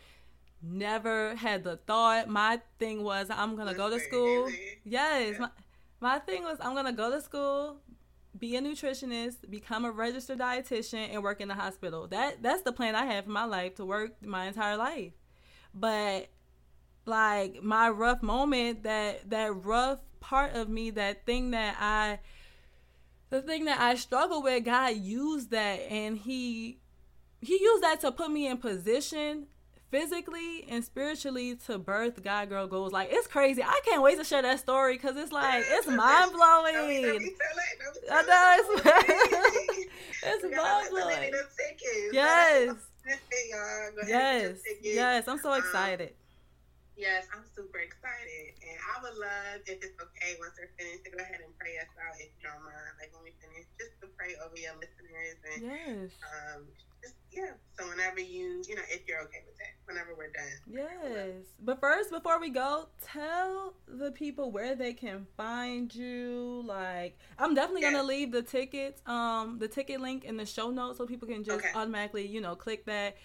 never 0.63 1.35
had 1.37 1.65
the 1.65 1.77
thought. 1.77 2.29
My 2.29 2.61
thing 2.79 3.03
was 3.03 3.29
I'm 3.31 3.57
gonna 3.57 3.75
go 3.75 3.91
to 3.91 4.01
school. 4.01 4.49
Yes, 4.85 5.39
my, 5.39 5.49
my 6.01 6.19
thing 6.19 6.43
was 6.45 6.59
I'm 6.61 6.75
gonna 6.75 6.93
go 6.93 7.11
to 7.11 7.21
school, 7.21 7.77
be 8.39 8.57
a 8.57 8.61
nutritionist, 8.61 9.49
become 9.51 9.85
a 9.85 9.91
registered 9.91 10.39
dietitian, 10.39 11.13
and 11.13 11.23
work 11.23 11.41
in 11.41 11.49
the 11.49 11.55
hospital. 11.55 12.07
That 12.09 12.43
that's 12.43 12.63
the 12.63 12.73
plan 12.73 12.95
I 12.95 13.07
had 13.07 13.25
for 13.25 13.31
my 13.31 13.45
life 13.45 13.75
to 13.77 13.85
work 13.85 14.23
my 14.23 14.47
entire 14.47 14.77
life. 14.77 15.13
But 15.75 16.29
like 17.05 17.63
my 17.63 17.89
rough 17.89 18.23
moment, 18.23 18.83
that 18.85 19.29
that 19.31 19.65
rough 19.65 20.01
part 20.21 20.55
of 20.55 20.69
me, 20.69 20.91
that 20.91 21.25
thing 21.27 21.53
that 21.53 21.77
I 21.81 22.21
the 23.31 23.43
thing 23.43 23.67
that 23.67 23.81
I 23.81 23.95
struggle 23.95 24.43
with, 24.43 24.65
God 24.65 24.97
used 24.97 25.51
that 25.51 25.81
and 25.91 26.19
he 26.19 26.79
he 27.41 27.61
used 27.61 27.83
that 27.83 28.01
to 28.01 28.13
put 28.13 28.31
me 28.31 28.47
in 28.47 28.59
position 28.59 29.47
physically 29.91 30.65
and 30.69 30.85
spiritually 30.85 31.57
to 31.67 31.79
birth 31.79 32.23
God 32.23 32.49
Girl 32.49 32.67
Goals. 32.67 32.93
Like 32.93 33.09
it's 33.11 33.27
crazy. 33.27 33.63
I 33.63 33.81
can't 33.85 34.03
wait 34.03 34.19
to 34.19 34.25
share 34.25 34.43
that 34.43 34.61
story 34.61 34.95
because 34.95 35.17
it's 35.17 35.33
like 35.33 35.65
it's 35.67 35.87
mind 35.87 36.33
blowing. 36.33 36.77
I 38.11 38.23
know 38.23 38.55
it's, 38.67 38.85
it's 40.23 40.43
mind 40.45 40.91
blowing. 40.91 41.33
Yes. 42.13 42.75
Yes. 44.07 44.59
Yes. 44.83 45.29
I'm 45.29 45.39
so 45.39 45.53
um, 45.53 45.59
excited. 45.59 46.13
Yes, 46.99 47.31
I'm 47.31 47.47
super 47.55 47.79
excited, 47.79 48.59
and 48.59 48.75
I 48.91 48.99
would 49.07 49.15
love 49.15 49.63
if 49.71 49.79
it's 49.79 49.95
okay 50.03 50.35
once 50.43 50.59
they're 50.59 50.75
finished 50.75 51.07
to 51.07 51.15
go 51.15 51.23
ahead 51.23 51.39
and 51.47 51.55
pray 51.55 51.79
us 51.79 51.87
out 51.95 52.19
if 52.19 52.27
you 52.35 52.43
don't 52.43 52.59
mind. 52.67 52.91
Like 52.99 53.15
when 53.15 53.23
we 53.23 53.31
finish, 53.39 53.71
just 53.79 53.95
to 54.03 54.11
pray 54.19 54.35
over 54.43 54.59
your 54.59 54.75
listeners 54.83 55.39
and 55.47 55.59
yes. 55.63 56.11
um, 56.27 56.67
yeah. 57.33 57.53
So 57.79 57.89
whenever 57.89 58.21
you, 58.21 58.63
you 58.69 58.75
know, 58.75 58.83
if 58.91 59.07
you're 59.07 59.21
okay 59.23 59.43
with 59.47 59.57
that, 59.59 59.75
whenever 59.85 60.15
we're 60.17 60.31
done. 60.31 60.45
Yes. 60.69 61.45
But 61.63 61.81
first, 61.81 62.11
before 62.11 62.41
we 62.41 62.51
go, 62.51 62.89
tell 63.03 63.75
the 63.87 64.11
people 64.11 64.51
where 64.51 64.75
they 64.75 64.93
can 64.93 65.27
find 65.37 65.95
you. 65.95 66.63
Like, 66.67 67.19
I'm 67.39 67.55
definitely 67.55 67.83
yes. 67.83 67.93
gonna 67.93 68.05
leave 68.05 68.33
the 68.33 68.43
tickets, 68.43 69.03
um, 69.07 69.59
the 69.59 69.69
ticket 69.69 70.01
link 70.01 70.25
in 70.25 70.37
the 70.37 70.47
show 70.47 70.71
notes 70.71 70.99
so 70.99 71.07
people 71.07 71.29
can 71.29 71.45
just 71.45 71.65
okay. 71.65 71.71
automatically, 71.75 72.27
you 72.27 72.41
know, 72.41 72.55
click 72.55 72.85
that. 72.87 73.17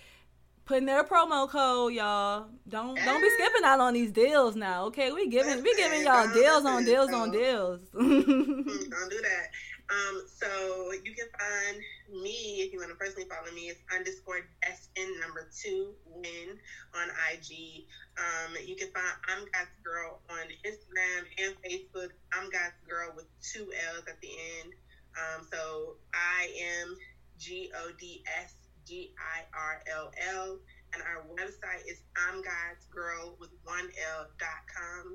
Put 0.65 0.77
in 0.77 0.85
their 0.85 1.03
promo 1.03 1.49
code, 1.49 1.91
y'all. 1.91 2.45
Don't 2.69 2.95
don't 2.95 3.21
be 3.21 3.29
skipping 3.31 3.65
out 3.65 3.81
on 3.81 3.93
these 3.93 4.13
deals 4.13 4.55
now. 4.55 4.85
Okay, 4.85 5.11
we 5.11 5.27
giving 5.27 5.61
we 5.61 5.75
giving 5.75 6.03
y'all 6.05 6.33
deals 6.33 6.63
on 6.63 6.85
deals 6.85 7.11
on 7.11 7.31
deals. 7.31 7.81
don't 7.91 8.65
do 8.65 9.21
that. 9.21 9.49
Um, 9.89 10.23
so 10.27 10.91
you 11.03 11.13
can 11.13 11.27
find 11.37 11.77
me 12.23 12.63
if 12.63 12.73
you 12.73 12.79
want 12.79 12.91
to 12.91 12.95
personally 12.95 13.27
follow 13.29 13.51
me. 13.53 13.67
It's 13.69 13.81
underscore 13.93 14.39
Destin 14.61 15.19
number 15.19 15.49
two 15.51 15.93
win 16.05 16.57
on 16.95 17.09
IG. 17.31 17.85
Um, 18.17 18.55
you 18.65 18.75
can 18.75 18.89
find 18.91 19.13
I'm 19.27 19.43
God's 19.51 19.75
Girl 19.83 20.21
on 20.29 20.45
Instagram 20.65 21.27
and 21.37 21.53
Facebook. 21.61 22.09
I'm 22.33 22.49
God's 22.49 22.79
Girl 22.87 23.11
with 23.15 23.25
two 23.41 23.71
L's 23.93 24.07
at 24.07 24.19
the 24.21 24.31
end. 24.61 24.73
Um, 25.19 25.45
so 25.51 25.97
I 26.13 26.49
am 26.57 26.95
G 27.37 27.71
O 27.75 27.91
D 27.99 28.23
S 28.39 28.53
G 28.87 29.13
I 29.19 29.43
R 29.53 29.81
L 29.91 30.11
L, 30.33 30.59
and 30.93 31.03
our 31.03 31.23
website 31.35 31.85
is 31.87 32.01
I'm 32.17 32.41
God's 32.41 32.85
Girl 32.89 33.35
with 33.39 33.51
one 33.63 33.89
L 34.15 34.27
dot 34.39 34.63
com. 34.73 35.12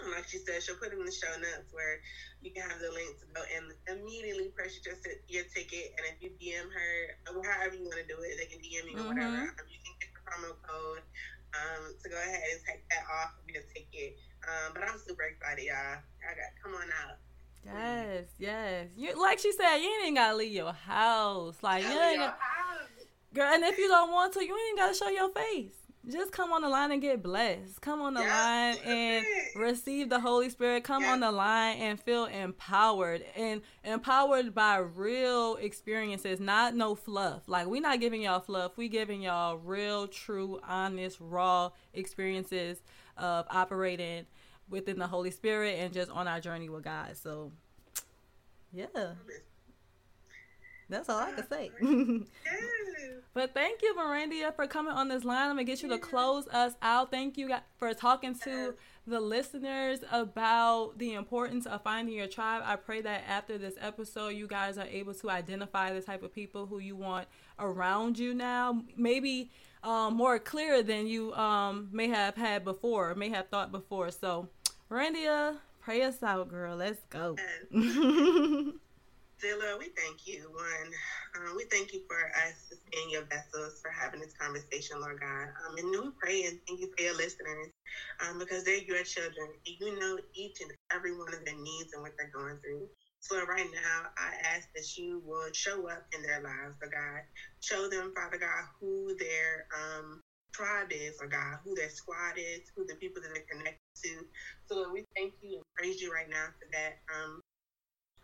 And 0.00 0.10
like 0.10 0.24
she 0.26 0.38
said, 0.38 0.62
she'll 0.62 0.80
put 0.80 0.92
it 0.92 0.98
in 0.98 1.04
the 1.04 1.12
show 1.12 1.30
notes 1.36 1.68
where 1.72 2.00
you 2.40 2.50
can 2.50 2.64
have 2.64 2.80
the 2.80 2.90
link 2.90 3.12
to 3.20 3.26
go 3.36 3.42
and 3.44 3.70
immediately 3.92 4.50
purchase 4.56 4.80
your, 4.82 4.96
your 5.28 5.44
ticket. 5.52 5.94
And 5.98 6.04
if 6.10 6.16
you 6.18 6.30
DM 6.40 6.66
her, 6.72 6.92
or 7.36 7.44
however 7.44 7.76
you 7.76 7.84
want 7.86 8.00
to 8.00 8.08
do 8.08 8.18
it, 8.24 8.40
they 8.40 8.48
can 8.48 8.58
DM 8.58 8.88
you 8.88 8.96
mm-hmm. 8.96 9.04
or 9.04 9.14
whatever. 9.14 9.52
Um, 9.52 9.66
you 9.68 9.78
can 9.78 9.94
get 10.00 10.10
the 10.16 10.22
promo 10.24 10.56
code 10.64 11.04
um, 11.54 11.92
to 12.02 12.06
go 12.08 12.16
ahead 12.16 12.40
and 12.40 12.60
take 12.64 12.82
that 12.88 13.04
off 13.06 13.36
of 13.36 13.46
your 13.46 13.62
ticket. 13.70 14.16
Um, 14.42 14.74
but 14.74 14.82
I'm 14.82 14.98
super 14.98 15.22
excited, 15.22 15.64
y'all. 15.64 16.02
I 16.02 16.30
got 16.34 16.50
come 16.62 16.74
on 16.74 16.88
out. 17.04 17.20
Yes, 17.64 18.24
yes. 18.38 18.86
You 18.96 19.14
like 19.20 19.38
she 19.38 19.52
said, 19.52 19.78
you 19.78 19.86
ain't 19.86 20.02
even 20.02 20.14
gotta 20.14 20.36
leave 20.36 20.52
your 20.52 20.72
house. 20.72 21.56
Like 21.62 21.84
you 21.84 21.90
ain't 21.90 22.18
got, 22.18 22.38
girl, 23.32 23.54
and 23.54 23.62
if 23.62 23.78
you 23.78 23.86
don't 23.86 24.10
want 24.10 24.32
to, 24.34 24.44
you 24.44 24.56
ain't 24.68 24.78
gotta 24.78 24.94
show 24.94 25.08
your 25.08 25.30
face 25.30 25.81
just 26.10 26.32
come 26.32 26.52
on 26.52 26.62
the 26.62 26.68
line 26.68 26.90
and 26.90 27.00
get 27.00 27.22
blessed. 27.22 27.80
Come 27.80 28.00
on 28.00 28.14
the 28.14 28.20
line 28.20 28.76
and 28.84 29.24
receive 29.54 30.08
the 30.08 30.18
Holy 30.18 30.48
Spirit. 30.48 30.82
Come 30.82 31.04
on 31.04 31.20
the 31.20 31.30
line 31.30 31.76
and 31.78 32.00
feel 32.00 32.24
empowered 32.24 33.24
and 33.36 33.62
empowered 33.84 34.54
by 34.54 34.78
real 34.78 35.56
experiences, 35.56 36.40
not 36.40 36.74
no 36.74 36.94
fluff. 36.94 37.42
Like 37.46 37.68
we 37.68 37.78
not 37.80 38.00
giving 38.00 38.22
y'all 38.22 38.40
fluff. 38.40 38.76
We 38.76 38.88
giving 38.88 39.22
y'all 39.22 39.58
real, 39.58 40.08
true, 40.08 40.60
honest, 40.66 41.18
raw 41.20 41.70
experiences 41.94 42.82
of 43.16 43.46
operating 43.50 44.26
within 44.68 44.98
the 44.98 45.06
Holy 45.06 45.30
Spirit 45.30 45.76
and 45.78 45.92
just 45.92 46.10
on 46.10 46.26
our 46.26 46.40
journey 46.40 46.68
with 46.68 46.82
God. 46.82 47.16
So, 47.16 47.52
yeah. 48.72 48.86
That's 50.92 51.08
all 51.08 51.18
I 51.18 51.32
can 51.32 51.48
say. 51.48 51.70
but 53.34 53.54
thank 53.54 53.80
you, 53.82 53.94
Mirandia, 53.98 54.54
for 54.54 54.66
coming 54.66 54.92
on 54.92 55.08
this 55.08 55.24
line. 55.24 55.48
I'm 55.48 55.56
gonna 55.56 55.64
get 55.64 55.82
you 55.82 55.88
to 55.88 55.98
close 55.98 56.46
us 56.48 56.74
out. 56.82 57.10
Thank 57.10 57.38
you 57.38 57.50
for 57.78 57.94
talking 57.94 58.34
to 58.40 58.74
the 59.06 59.18
listeners 59.18 60.00
about 60.12 60.98
the 60.98 61.14
importance 61.14 61.66
of 61.66 61.82
finding 61.82 62.14
your 62.14 62.26
tribe. 62.26 62.62
I 62.64 62.76
pray 62.76 63.00
that 63.00 63.24
after 63.26 63.56
this 63.56 63.74
episode, 63.80 64.28
you 64.28 64.46
guys 64.46 64.76
are 64.76 64.86
able 64.86 65.14
to 65.14 65.30
identify 65.30 65.92
the 65.92 66.02
type 66.02 66.22
of 66.22 66.32
people 66.32 66.66
who 66.66 66.78
you 66.78 66.94
want 66.94 67.26
around 67.58 68.18
you 68.18 68.34
now. 68.34 68.82
Maybe 68.96 69.50
um, 69.82 70.14
more 70.14 70.38
clear 70.38 70.82
than 70.82 71.06
you 71.06 71.32
um, 71.34 71.88
may 71.90 72.08
have 72.08 72.36
had 72.36 72.64
before, 72.64 73.14
may 73.14 73.30
have 73.30 73.48
thought 73.48 73.72
before. 73.72 74.10
So, 74.10 74.48
Mirandia, 74.90 75.56
pray 75.80 76.02
us 76.02 76.22
out, 76.22 76.48
girl. 76.48 76.76
Let's 76.76 77.00
go. 77.08 77.36
Lord, 79.42 79.78
we 79.78 79.90
thank 79.98 80.26
you. 80.26 80.50
One, 80.54 80.92
um, 81.34 81.56
we 81.56 81.64
thank 81.64 81.92
you 81.92 82.02
for 82.06 82.30
us 82.46 82.72
being 82.92 83.10
your 83.10 83.26
vessels, 83.26 83.80
for 83.82 83.90
having 83.90 84.20
this 84.20 84.34
conversation, 84.38 85.00
Lord 85.00 85.18
God. 85.20 85.50
Um, 85.66 85.76
and 85.78 85.90
we 85.90 86.10
pray 86.22 86.44
and 86.44 86.58
thank 86.66 86.78
you 86.80 86.88
for 86.96 87.02
your 87.02 87.16
listeners 87.16 87.74
um, 88.22 88.38
because 88.38 88.62
they're 88.64 88.86
your 88.86 89.02
children. 89.02 89.48
And 89.66 89.76
you 89.80 89.98
know 89.98 90.18
each 90.34 90.60
and 90.60 90.70
every 90.92 91.16
one 91.16 91.34
of 91.34 91.44
their 91.44 91.58
needs 91.58 91.90
and 91.92 92.02
what 92.02 92.12
they're 92.16 92.30
going 92.30 92.58
through. 92.62 92.86
So 93.18 93.42
right 93.44 93.66
now, 93.74 94.10
I 94.16 94.30
ask 94.54 94.68
that 94.76 94.96
you 94.96 95.22
would 95.26 95.56
show 95.56 95.88
up 95.90 96.06
in 96.14 96.22
their 96.22 96.40
lives, 96.42 96.78
Lord 96.80 96.94
God. 96.94 97.22
Show 97.60 97.88
them, 97.88 98.12
Father 98.14 98.38
God, 98.38 98.62
who 98.80 99.16
their 99.18 99.66
um, 99.74 100.20
tribe 100.54 100.92
is, 100.92 101.18
Lord 101.18 101.32
God, 101.32 101.58
who 101.64 101.74
their 101.74 101.90
squad 101.90 102.38
is, 102.38 102.70
who 102.76 102.86
the 102.86 102.94
people 102.96 103.22
that 103.22 103.30
they're 103.34 103.50
connected 103.50 103.90
to. 104.04 104.22
So 104.66 104.76
Lord, 104.76 104.92
we 104.92 105.04
thank 105.16 105.34
you 105.42 105.56
and 105.58 105.64
praise 105.76 106.00
you 106.00 106.12
right 106.12 106.30
now 106.30 106.46
for 106.62 106.68
that. 106.72 107.02
Um, 107.10 107.40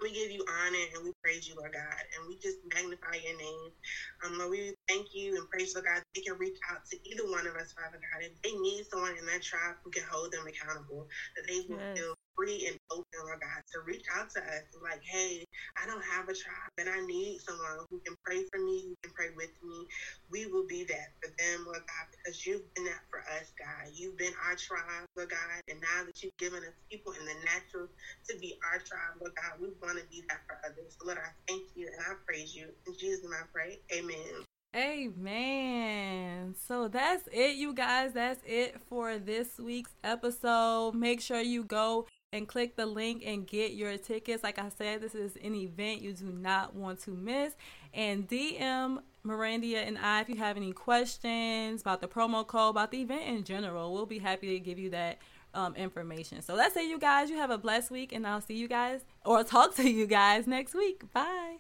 we 0.03 0.13
give 0.13 0.31
you 0.31 0.45
honor 0.49 0.85
and 0.95 1.05
we 1.05 1.13
praise 1.23 1.49
you, 1.49 1.55
Lord 1.57 1.73
God, 1.75 2.03
and 2.17 2.29
we 2.29 2.37
just 2.39 2.59
magnify 2.75 3.17
your 3.25 3.39
name. 3.39 3.71
Um, 4.25 4.39
Lord, 4.39 4.51
we 4.51 4.75
thank 4.89 5.09
you 5.15 5.37
and 5.37 5.49
praise 5.51 5.75
the 5.75 5.83
God. 5.83 6.03
They 6.15 6.23
can 6.23 6.39
reach 6.39 6.59
out 6.73 6.85
to 6.91 6.97
either 7.05 7.31
one 7.31 7.47
of 7.47 7.55
us, 7.55 7.73
Father 7.77 8.01
God. 8.01 8.25
If 8.25 8.41
they 8.43 8.57
need 8.59 8.85
someone 8.91 9.15
in 9.19 9.27
that 9.27 9.45
tribe 9.45 9.77
who 9.85 9.91
can 9.91 10.05
hold 10.11 10.33
them 10.33 10.49
accountable, 10.49 11.07
that 11.37 11.47
they 11.47 11.63
will 11.69 11.79
yes. 11.79 11.99
feel 11.99 12.15
free 12.37 12.71
and 12.71 12.79
open, 12.91 13.19
Lord 13.27 13.43
God, 13.43 13.61
to 13.75 13.83
reach 13.85 14.07
out 14.15 14.31
to 14.31 14.41
us 14.41 14.65
like, 14.83 15.03
hey, 15.05 15.45
I 15.77 15.87
don't 15.87 16.05
have 16.05 16.31
a 16.31 16.35
tribe, 16.35 16.71
but 16.79 16.89
I 16.89 17.05
need 17.05 17.41
someone 17.43 17.85
who 17.91 18.01
can 18.07 18.15
pray 18.25 18.43
for 18.51 18.63
me, 18.63 18.89
who 18.89 18.95
can 19.03 19.13
pray 19.15 19.31
with 19.37 19.53
me. 19.63 19.79
We 20.31 20.47
will 20.47 20.67
be 20.67 20.85
that 20.89 21.15
for 21.21 21.31
them, 21.37 21.67
Lord 21.67 21.83
God, 21.85 22.05
because 22.15 22.47
you've 22.47 22.67
been 22.75 22.87
that 22.87 23.05
for 23.11 23.21
us, 23.37 23.53
God. 23.59 23.91
You've 23.93 24.17
been 24.17 24.35
our 24.47 24.57
tribe, 24.57 25.07
Lord 25.17 25.31
God, 25.31 25.61
and 25.69 25.81
now 25.83 26.07
that 26.07 26.23
you've 26.23 26.37
given 26.39 26.63
us 26.63 26.77
people 26.91 27.13
in 27.13 27.27
the 27.27 27.37
natural 27.45 27.89
to 28.31 28.39
be 28.39 28.57
our 28.71 28.79
tribe, 28.81 29.19
Lord 29.21 29.35
God, 29.37 29.61
we 29.61 29.75
want 29.83 29.99
to 29.99 30.07
be 30.09 30.23
that 30.29 30.47
for 30.47 30.57
others. 30.65 30.97
Lord, 31.05 31.19
I 31.19 31.31
thank 31.49 31.75
you 31.75 31.91
and 31.91 32.01
I 32.07 32.17
praise 32.27 32.55
you. 32.55 32.71
In 32.87 32.95
Jesus' 32.99 33.25
name 33.25 33.35
I 33.35 33.47
pray. 33.53 33.83
Amen. 33.93 34.47
Amen. 34.77 36.55
So 36.67 36.89
that's 36.89 37.27
it, 37.33 37.57
you 37.57 37.73
guys. 37.73 38.13
That's 38.13 38.43
it 38.47 38.81
for 38.89 39.19
this 39.19 39.59
week's 39.59 39.95
episode. 40.05 40.95
Make 40.95 41.21
sure 41.21 41.41
you 41.41 41.65
go 41.65 42.07
and 42.33 42.47
click 42.47 42.77
the 42.77 42.87
link 42.87 43.23
and 43.25 43.47
get 43.47 43.73
your 43.73 43.97
tickets. 43.97 44.43
Like 44.43 44.59
I 44.59 44.69
said, 44.69 45.01
this 45.01 45.15
is 45.15 45.37
an 45.43 45.55
event 45.55 46.03
you 46.03 46.13
do 46.13 46.27
not 46.27 46.75
want 46.75 47.01
to 47.05 47.11
miss. 47.11 47.55
And 47.95 48.29
DM 48.29 49.01
Mirandia 49.27 49.87
and 49.87 49.99
I 49.99 50.21
if 50.21 50.29
you 50.29 50.37
have 50.37 50.57
any 50.57 50.73
questions 50.73 51.81
about 51.81 52.01
the 52.01 52.09
promo 52.09 52.47
code, 52.47 52.71
about 52.71 52.91
the 52.91 53.01
event 53.01 53.23
in 53.23 53.45
general. 53.45 53.93
We'll 53.93 54.07
be 54.07 54.19
happy 54.19 54.49
to 54.49 54.61
give 54.61 54.79
you 54.79 54.91
that 54.91 55.19
um, 55.55 55.75
information. 55.77 56.43
So 56.43 56.55
let's 56.55 56.75
say 56.75 56.89
you 56.89 56.99
guys, 56.99 57.31
you 57.31 57.37
have 57.37 57.51
a 57.51 57.59
blessed 57.59 57.91
week, 57.91 58.13
and 58.13 58.27
I'll 58.27 58.41
see 58.43 58.55
you 58.55 58.69
guys 58.69 59.05
or 59.25 59.43
talk 59.45 59.75
to 59.77 59.91
you 59.91 60.07
guys 60.07 60.47
next 60.47 60.75
week. 60.75 61.11
Bye. 61.13 61.59